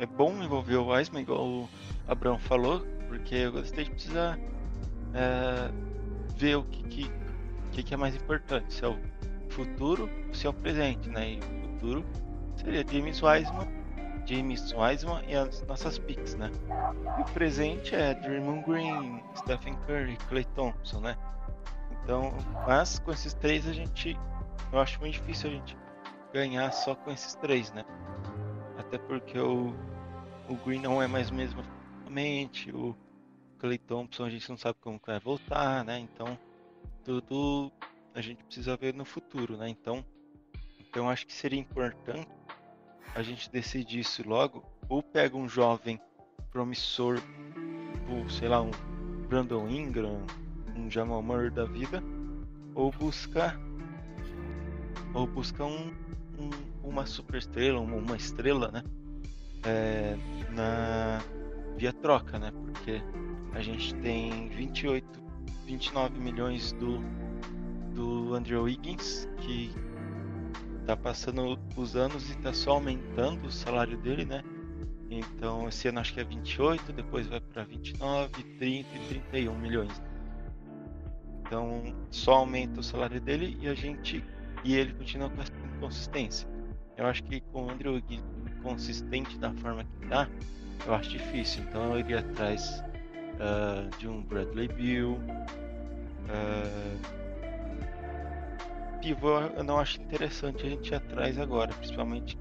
[0.00, 1.68] É bom envolver o Wiseman, igual o
[2.06, 4.38] Abrão falou, porque o State precisa
[5.12, 5.72] é,
[6.36, 7.10] ver o que,
[7.72, 8.72] que, que, é mais importante.
[8.72, 8.96] Se é o
[9.48, 11.32] futuro, se é o presente, né?
[11.32, 12.04] E o futuro
[12.54, 13.66] seria James Wiseman,
[14.28, 16.50] James Wiseman e as nossas picks, né?
[17.18, 21.16] E o presente é Draymond Green, Stephen Curry, Clay Thompson, né?
[22.02, 22.34] Então,
[22.66, 24.18] mas com esses três a gente,
[24.70, 25.76] eu acho muito difícil a gente
[26.32, 27.86] ganhar só com esses três, né?
[28.76, 29.74] Até porque o,
[30.48, 31.62] o Green não é mais o mesmo
[32.10, 32.94] mente, o
[33.58, 35.98] Clay Thompson a gente não sabe como vai voltar, né?
[35.98, 36.38] Então
[37.02, 37.72] tudo
[38.14, 39.70] a gente precisa ver no futuro, né?
[39.70, 40.04] Então,
[40.78, 42.37] então acho que seria importante
[43.14, 46.00] a gente decidir isso logo, ou pega um jovem
[46.50, 47.20] promissor,
[48.08, 48.70] ou sei lá, um
[49.28, 50.22] Brandon Ingram,
[50.76, 52.02] um Jamal Murray da vida,
[52.74, 53.58] ou busca
[55.14, 55.92] ou busca um,
[56.38, 56.50] um
[56.88, 58.82] uma super estrela, uma, uma estrela, né?
[59.64, 60.16] É,
[60.50, 61.20] na
[61.76, 62.50] via troca, né?
[62.50, 63.02] Porque
[63.52, 65.06] a gente tem 28,
[65.66, 66.98] 29 milhões do,
[67.94, 69.72] do Andrew Wiggins, que
[70.88, 74.42] tá passando os anos e tá só aumentando o salário dele, né?
[75.10, 80.02] Então esse ano acho que é 28, depois vai para 29, 30 e 31 milhões.
[81.40, 84.24] Então só aumenta o salário dele e a gente
[84.64, 86.48] e ele continua com essa inconsistência.
[86.96, 88.02] Eu acho que com o Andrew
[88.62, 90.26] consistente da forma que tá,
[90.86, 91.64] eu acho difícil.
[91.64, 92.82] Então eu iria atrás
[93.34, 95.20] uh, de um Bradley Bill.
[96.30, 97.27] Uh,
[99.00, 102.36] pivô eu não acho interessante a gente ir atrás agora, principalmente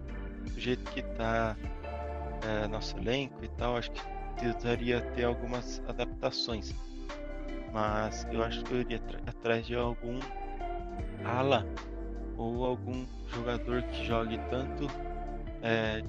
[0.53, 3.77] do jeito que está uh, nosso elenco e tal.
[3.77, 4.01] Acho que
[4.37, 6.73] precisaria ter algumas adaptações.
[7.73, 10.19] Mas eu acho que eu iria atrás de algum
[11.25, 11.65] ala
[12.37, 14.87] ou algum jogador que jogue tanto
[15.61, 16.01] é,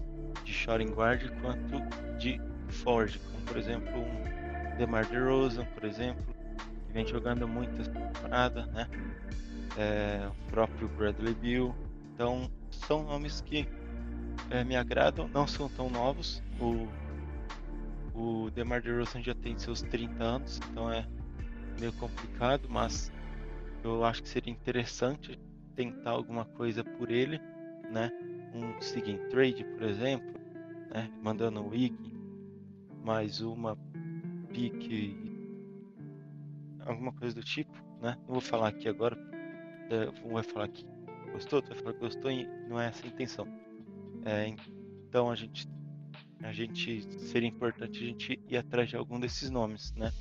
[0.44, 1.80] de shooting guard quanto
[2.18, 6.24] de forward, como por exemplo um DeMar DeRozan, por exemplo,
[6.86, 8.86] que vem jogando muita temporada, né?
[9.78, 11.74] É, o próprio Bradley Bill.
[12.12, 13.68] Então são nomes que
[14.50, 16.42] é, me agradam, não são tão novos.
[16.60, 16.88] O,
[18.18, 21.06] o DeMar DeRozan já tem seus 30 anos, então é
[21.78, 23.12] meio complicado, mas
[23.84, 25.38] eu acho que seria interessante
[25.76, 27.38] tentar alguma coisa por ele,
[27.90, 28.10] né?
[28.52, 30.40] Um seguinte trade, por exemplo,
[30.90, 31.08] né?
[31.22, 31.96] mandando um wig,
[33.04, 33.78] mais uma
[34.52, 35.16] pique,
[36.84, 38.16] alguma coisa do tipo, né?
[38.26, 39.16] Não vou falar aqui agora,
[40.24, 40.86] um vai falar que
[41.32, 43.46] gostou, outro vai falar que gostou, e não é essa a intenção.
[44.24, 44.46] É,
[45.08, 45.68] então a gente,
[46.42, 50.12] a gente seria importante a gente ir atrás de algum desses nomes, né?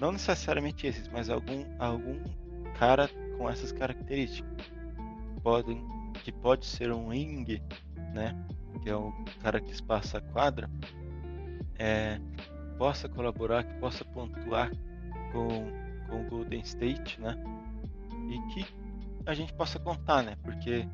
[0.00, 2.22] Não necessariamente esses, mas algum, algum
[2.78, 4.50] cara com essas características.
[5.42, 5.82] Podem,
[6.24, 7.62] que pode ser um wing,
[8.12, 8.34] né?
[8.78, 10.70] que é o cara que espaça a quadra,
[11.78, 12.20] é,
[12.76, 14.70] possa colaborar, que possa pontuar
[15.32, 15.66] com,
[16.08, 17.36] com o Golden State, né?
[18.30, 18.66] E que
[19.30, 20.36] a gente possa contar, né?
[20.42, 20.88] Porque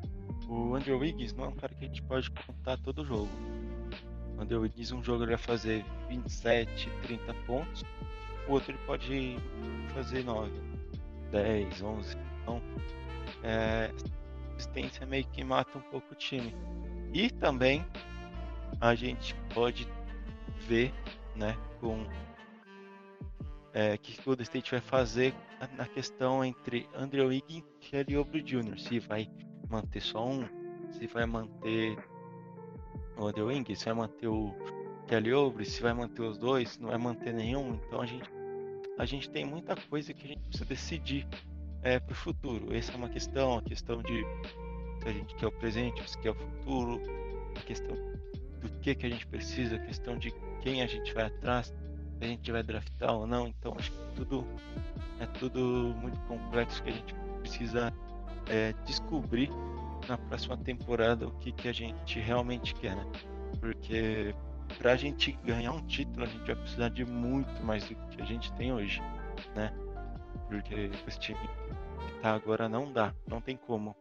[0.49, 3.29] o Andrew Wiggins não é um cara que a gente pode contar todo jogo.
[4.37, 7.83] O Andrew Wiggins, um jogo ele vai fazer 27, 30 pontos,
[8.47, 9.37] o outro ele pode
[9.93, 10.51] fazer 9,
[11.31, 12.17] 10, 11.
[12.41, 12.61] Então,
[13.41, 13.89] é,
[14.57, 16.53] assistência meio que mata um pouco o time.
[17.13, 17.85] E também
[18.81, 19.87] a gente pode
[20.67, 20.93] ver,
[21.33, 22.05] né, com
[23.75, 25.35] é, que o Golden State vai fazer
[25.77, 28.79] na questão entre Andrew Wiggins e Kelly Oubre Jr.
[28.79, 29.29] Se vai
[29.69, 30.47] manter só um,
[30.93, 31.97] se vai manter
[33.17, 34.55] o Andrew Wiggins, se vai manter o
[35.07, 37.75] Kelly Oubre, se vai manter os dois, se não vai manter nenhum.
[37.85, 38.33] Então a gente
[38.97, 41.27] a gente tem muita coisa que a gente precisa decidir
[41.83, 42.73] é, para o futuro.
[42.73, 44.25] Essa é uma questão, a questão de
[45.01, 47.01] se a gente quer o presente, se quer o futuro,
[47.57, 47.93] a questão
[48.61, 51.73] do que, que a gente precisa, a questão de quem a gente vai atrás,
[52.21, 53.47] a gente vai draftar ou não.
[53.47, 54.47] Então acho que tudo
[55.19, 57.93] é tudo muito complexo que a gente precisa
[58.47, 59.49] é, descobrir
[60.07, 63.05] na próxima temporada o que, que a gente realmente quer, né?
[63.59, 64.35] Porque
[64.77, 68.21] para a gente ganhar um título a gente vai precisar de muito mais do que
[68.21, 69.01] a gente tem hoje,
[69.55, 69.73] né?
[70.47, 73.95] Porque esse time que tá agora não dá, não tem como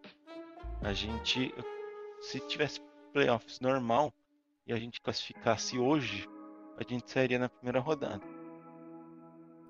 [0.82, 1.54] a gente,
[2.20, 2.80] se tivesse
[3.12, 4.12] playoffs normal
[4.66, 6.28] e a gente classificasse hoje,
[6.76, 8.22] a gente sairia na primeira rodada.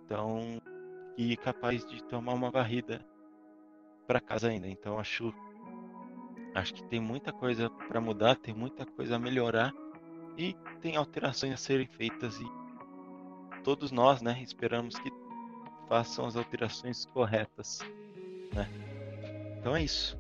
[0.05, 0.61] Então,
[1.17, 3.05] e capaz de tomar uma varrida
[4.07, 4.69] para casa ainda.
[4.69, 5.33] Então, acho
[6.55, 9.73] acho que tem muita coisa para mudar, tem muita coisa a melhorar
[10.39, 12.45] e tem alterações a serem feitas e
[13.65, 15.11] todos nós, né, esperamos que
[15.89, 17.81] façam as alterações corretas,
[18.53, 18.69] né?
[19.59, 20.17] Então é isso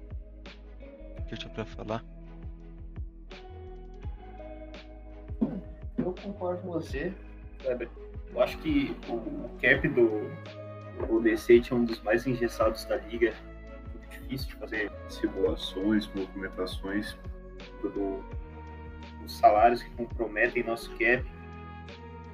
[1.28, 2.13] que eu tinha para falar.
[6.14, 7.12] Concordo com você,
[7.60, 7.88] Kleber.
[8.32, 10.30] Eu acho que o cap do,
[11.06, 13.32] do State é um dos mais engessados da liga.
[14.10, 17.16] difícil de fazer simulações, movimentações
[17.82, 18.22] do,
[19.22, 21.24] dos salários que comprometem nosso cap.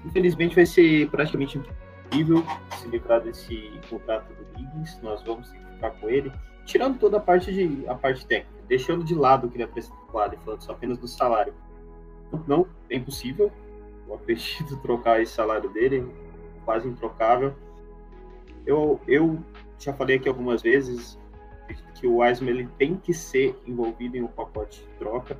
[0.05, 2.45] Infelizmente vai ser praticamente impossível
[2.79, 4.99] se livrar desse contrato do Higgins.
[5.03, 6.33] Nós vamos ter que ficar com ele,
[6.65, 9.95] tirando toda a parte de a parte técnica, deixando de lado o que ele apresenta
[10.33, 11.55] e falando só apenas do salário.
[12.47, 13.53] Não, é impossível.
[14.11, 16.05] Eu acredito trocar esse salário dele,
[16.65, 17.55] quase introcável.
[18.67, 19.39] Eu, eu
[19.79, 21.17] já falei aqui algumas vezes
[21.95, 25.39] que o Wiseman ele tem que ser envolvido em um pacote de troca,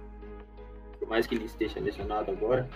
[0.99, 2.69] por mais que ele esteja lesionado agora,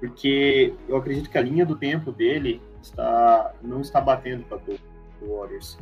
[0.00, 4.58] porque eu acredito que a linha do tempo dele está não está batendo para
[5.22, 5.78] o Warriors.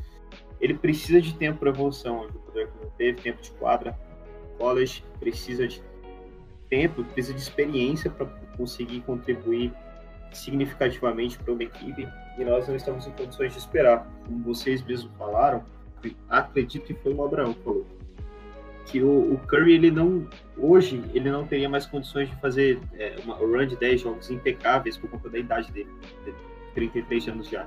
[0.60, 3.98] Ele precisa de tempo para evolução, o jogador que não teve tempo de quadra,
[4.58, 5.82] college precisa de
[6.68, 8.26] tempo, precisa de experiência para
[8.56, 9.72] conseguir contribuir
[10.32, 14.06] significativamente para uma equipe e nós não estamos em condições de esperar.
[14.26, 15.64] Como vocês mesmos falaram,
[16.28, 17.86] acredito que foi o Abraão que falou
[18.86, 20.26] que o, o, Curry ele não
[20.56, 24.96] hoje ele não teria mais condições de fazer é, uma run de 10 jogos impecáveis
[24.96, 25.90] por conta da idade dele,
[26.24, 26.32] de
[26.74, 27.66] 33 anos já.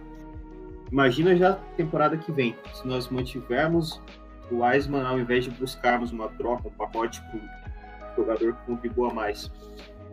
[0.91, 4.01] Imagina já a temporada que vem, se nós mantivermos
[4.49, 9.13] o Wiseman ao invés de buscarmos uma troca, um pacote para o jogador que contribua
[9.13, 9.51] mais.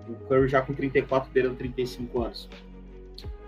[0.08, 2.48] O Curry já com 34, beirando 35 anos.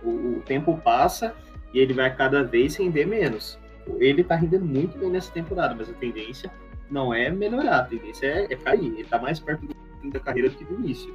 [0.03, 1.35] O, o tempo passa
[1.73, 3.59] e ele vai cada vez render menos
[3.99, 6.51] ele tá rendendo muito bem nessa temporada, mas a tendência
[6.91, 8.93] não é melhorar, a tendência é, é cair.
[8.93, 11.15] Ele tá mais perto do fim da carreira do que do início.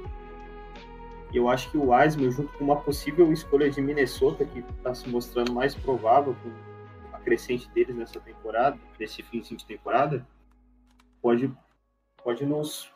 [1.32, 5.08] Eu acho que o Wiseman, junto com uma possível escolha de Minnesota, que está se
[5.08, 6.50] mostrando mais provável com
[7.14, 10.26] a crescente deles nessa temporada, nesse fim de temporada,
[11.20, 11.52] pode,
[12.22, 12.88] pode nos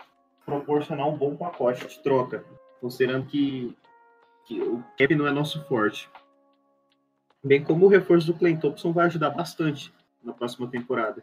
[0.48, 2.42] proporcionar um bom pacote de troca,
[2.80, 3.76] considerando que,
[4.46, 6.10] que o cap não é nosso forte.
[7.44, 9.92] Bem como o reforço do Clay Thompson vai ajudar bastante
[10.24, 11.22] na próxima temporada.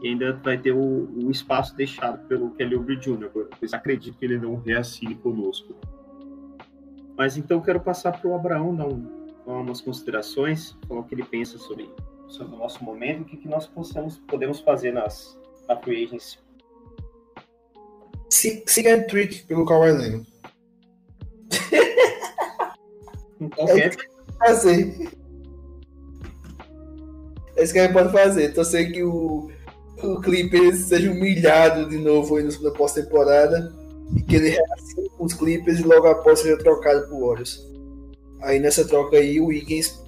[0.00, 4.24] E ainda vai ter o, o espaço deixado pelo Kelly Oubre Jr., pois acredito que
[4.24, 5.74] ele não reassine conosco.
[7.16, 8.86] Mas então quero passar para o Abraão dar
[9.46, 11.90] umas considerações, falar o que ele pensa sobre,
[12.28, 15.38] sobre o nosso momento, o que, que nós possamos, podemos fazer nas,
[15.68, 16.38] na Free Agency.
[18.32, 20.26] A trick pelo Kawhi Leonard.
[23.40, 23.90] Então, é
[24.38, 25.10] fazer.
[27.56, 28.54] É isso que a gente pode fazer.
[28.54, 29.50] Torcer que o,
[30.02, 33.72] o Clippers seja humilhado de novo aí na pós-temporada
[34.16, 37.68] e que ele reassine com os Clippers e logo após seja trocado por Warriors.
[38.42, 40.00] Aí nessa troca aí o Wiggins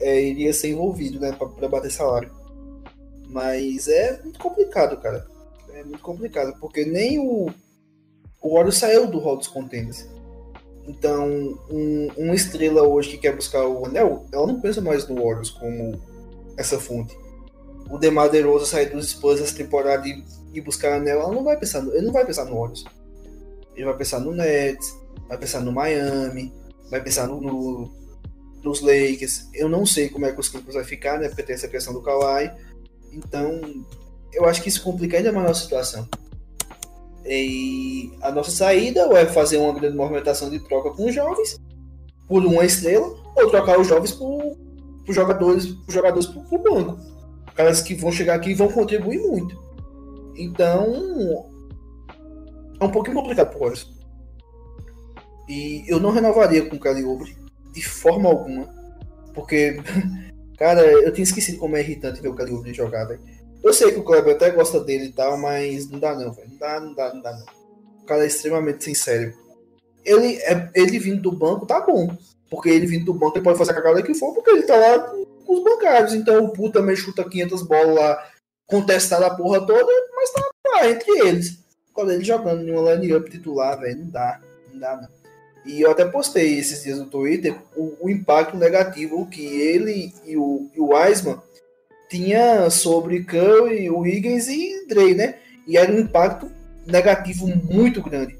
[0.00, 2.30] é, iria ser envolvido, né, para bater salário.
[3.28, 5.26] Mas é muito complicado, cara.
[5.76, 7.50] É muito complicado, porque nem o,
[8.40, 10.08] o Warriors saiu do hall dos contenders.
[10.88, 11.28] Então,
[11.70, 15.50] um, uma estrela hoje que quer buscar o anel, ela não pensa mais no Warriors
[15.50, 16.00] como
[16.56, 17.14] essa fonte.
[17.90, 20.24] O Demar DeRozan sair dos Spurs essa temporada e,
[20.54, 22.84] e buscar anel, ele não vai pensar, ele não vai pensar no Warriors.
[23.74, 24.96] Ele vai pensar no Nets,
[25.28, 26.54] vai pensar no Miami,
[26.90, 27.90] vai pensar no, no
[28.64, 29.50] nos Lakers.
[29.52, 31.28] Eu não sei como é que os Clippers vai ficar, né?
[31.28, 32.50] Porque tem essa questão do Kawhi.
[33.12, 33.60] Então,
[34.32, 36.08] eu acho que isso complica ainda mais a nossa situação.
[37.24, 41.58] E a nossa saída ou é fazer uma grande movimentação de troca com os jovens
[42.28, 44.56] por uma estrela, ou trocar os jovens por
[45.08, 46.98] os jogadores, os jogadores pro, pro banco.
[47.54, 49.56] Caras que vão chegar aqui e vão contribuir muito.
[50.36, 51.46] Então,
[52.78, 53.90] é um pouquinho complicado pro Warriors.
[55.48, 57.36] E eu não renovaria com o Calibre
[57.72, 58.68] de forma alguma.
[59.32, 59.80] Porque,
[60.58, 63.20] cara, eu tinha esquecido como é irritante ver o Calibre jogar, velho.
[63.66, 66.48] Eu sei que o Kleber até gosta dele e tal, mas não dá não, velho.
[66.50, 67.46] Não dá, não dá, não dá não.
[68.00, 69.34] O cara é extremamente sincero.
[70.04, 72.16] Ele, é, ele vindo do banco tá bom.
[72.48, 74.76] Porque ele vindo do banco, ele pode fazer a cagada que for, porque ele tá
[74.76, 76.14] lá com os bancários.
[76.14, 78.24] Então o puta também chuta 500 bolas lá,
[78.66, 81.58] contestada a porra toda, mas tá lá entre eles.
[81.92, 84.40] Quando ele jogando em uma line-up titular, velho, não dá,
[84.72, 85.08] não dá não.
[85.64, 90.36] E eu até postei esses dias no Twitter o, o impacto negativo que ele e
[90.36, 91.40] o, e o Wiseman
[92.08, 95.36] tinha sobre Curry, o Higgins e Dre, né?
[95.66, 96.50] E era um impacto
[96.86, 98.38] negativo muito grande.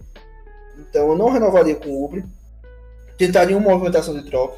[0.78, 2.24] Então eu não renovaria com o Ubre
[3.16, 4.56] tentaria uma movimentação de troca.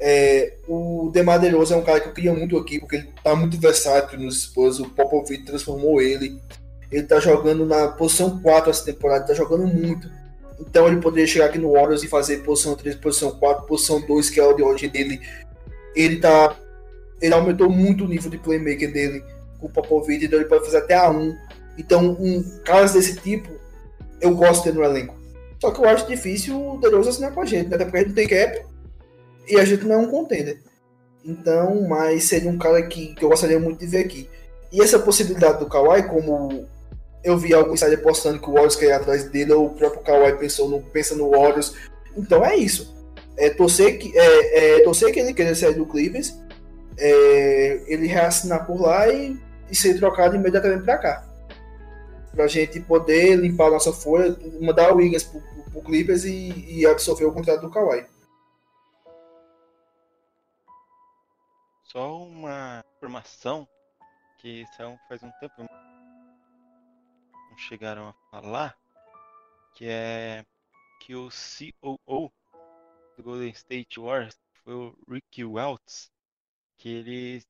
[0.00, 3.58] É, o Demadeiroso é um cara que eu queria muito aqui, porque ele tá muito
[3.58, 4.80] versátil nos Spurs.
[4.80, 6.40] O Popovich transformou ele.
[6.90, 10.08] Ele tá jogando na posição 4 essa temporada, tá jogando muito.
[10.60, 14.30] Então ele poderia chegar aqui no Warriors e fazer posição 3, posição 4, posição 2,
[14.30, 15.20] que é o de origem dele.
[15.94, 16.56] Ele tá.
[17.20, 19.24] Ele aumentou muito o nível de playmaker dele
[19.60, 21.36] com o Popovich, então ele pode fazer até a 1.
[21.78, 23.50] Então, um caras desse tipo,
[24.20, 25.14] eu gosto de ter no elenco.
[25.60, 27.76] Só que eu acho difícil o Derosa assinar com a gente, né?
[27.76, 28.66] até porque a gente não tem cap
[29.48, 30.60] e a gente não é um contender.
[31.24, 34.28] Então, mas seria um cara que, que eu gostaria muito de ver aqui.
[34.70, 36.66] E essa possibilidade do Kawhi, como
[37.22, 40.02] eu vi alguns sites postando que o Warriors quer ir atrás dele, ou o próprio
[40.02, 41.74] Kawhi pensou no, pensa no Warriors.
[42.16, 42.94] Então é isso.
[43.36, 46.34] É torcer que, é, é torcer que ele queira sair do Clippers,
[46.98, 49.38] é, ele reassinar por lá e,
[49.70, 51.28] e ser trocado imediatamente para cá.
[52.32, 55.40] Pra gente poder limpar a nossa folha, mandar o Wiggins pro,
[55.70, 58.06] pro Clippers e, e absorver o contrato do Kawhi.
[61.84, 63.68] Só uma informação
[64.38, 65.54] que são faz um tempo
[67.54, 68.76] não chegaram a falar,
[69.74, 70.44] que é
[71.00, 72.32] que o COO
[73.16, 76.10] do Golden State Warriors foi o Ricky Welts,
[76.84, 77.42] que ele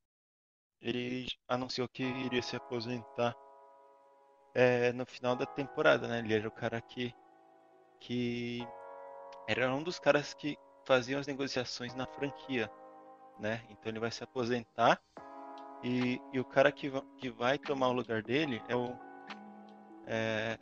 [0.80, 3.35] ele anunciou que iria se aposentar
[4.55, 6.20] é, no final da temporada, né?
[6.20, 7.12] Ele era o cara que
[7.99, 8.64] que
[9.49, 10.57] era um dos caras que
[10.87, 12.70] faziam as negociações na franquia
[13.41, 13.61] né?
[13.70, 15.03] Então ele vai se aposentar
[15.82, 18.97] e, e o cara que, que vai tomar o lugar dele é o
[20.07, 20.57] é,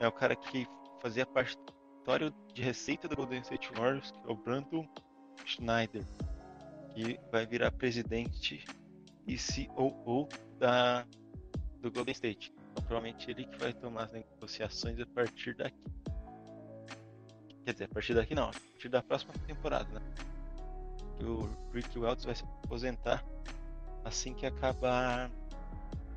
[0.00, 0.66] é o cara que
[1.00, 4.88] fazia parte do de receita do Golden State Warriors, que é o Brandon
[5.44, 6.04] Schneider,
[6.94, 8.64] que vai virar presidente
[9.26, 10.28] e COO
[10.58, 11.06] da,
[11.80, 12.52] do Golden State.
[12.70, 15.76] Então, provavelmente ele que vai tomar as negociações a partir daqui.
[17.64, 20.02] Quer dizer, a partir daqui não, a partir da próxima temporada, né?
[21.24, 23.24] o Rick Welts vai se aposentar
[24.04, 25.30] assim que acabar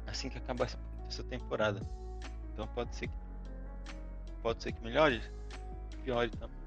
[0.08, 0.68] assim que acabar
[1.08, 1.80] essa temporada.
[2.54, 3.16] Então pode ser que
[4.42, 5.22] pode ser que melhore,
[6.04, 6.58] piore também.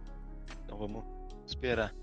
[0.64, 1.04] Então vamos
[1.46, 1.94] esperar.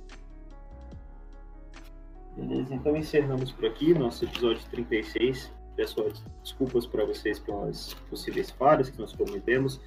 [2.35, 5.53] Beleza, então encerramos por aqui nosso episódio 36.
[5.75, 5.95] Peço
[6.41, 9.79] desculpas para vocês pelas possíveis falhas que nós cometemos.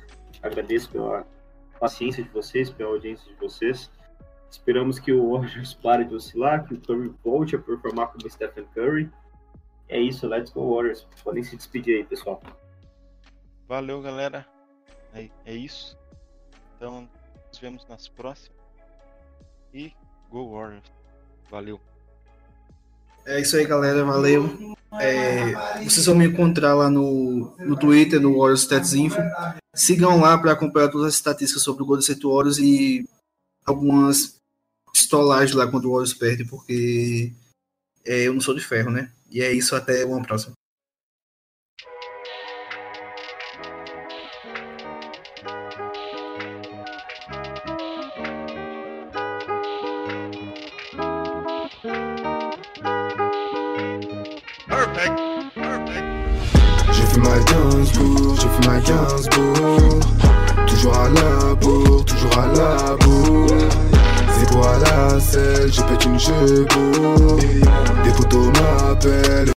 [0.43, 1.27] Agradeço pela
[1.79, 3.91] paciência de vocês, pela audiência de vocês.
[4.51, 8.65] Esperamos que o Warriors pare de oscilar, que o Curry volte a performar como Stephen
[8.75, 9.11] Curry.
[9.89, 11.07] É isso, let's go Warriors.
[11.23, 12.41] Podem se despedir aí, pessoal.
[13.67, 14.47] Valeu, galera.
[15.13, 15.99] É, é isso.
[16.77, 17.09] Então,
[17.49, 18.59] nos vemos nas próximas.
[19.73, 19.93] E
[20.31, 20.91] Go Warriors.
[21.51, 21.81] Valeu.
[23.29, 24.05] É isso aí, galera.
[24.05, 24.75] Valeu.
[24.99, 25.53] É,
[25.85, 29.19] vocês vão me encontrar lá no, no Twitter, no Warriors Stats Info.
[29.75, 33.07] Sigam lá para acompanhar todas as estatísticas sobre o Golden State Warriors e
[33.67, 34.39] algumas
[34.91, 37.33] pistolagem lá quando o Warriors perde, porque
[38.05, 39.13] é, eu não sou de ferro, né?
[39.31, 40.55] E é isso, até uma próxima.
[62.39, 63.47] À la bourre
[64.39, 67.37] C'est pour la selle, je pète une chevaux
[68.05, 69.53] Des photos m'appellent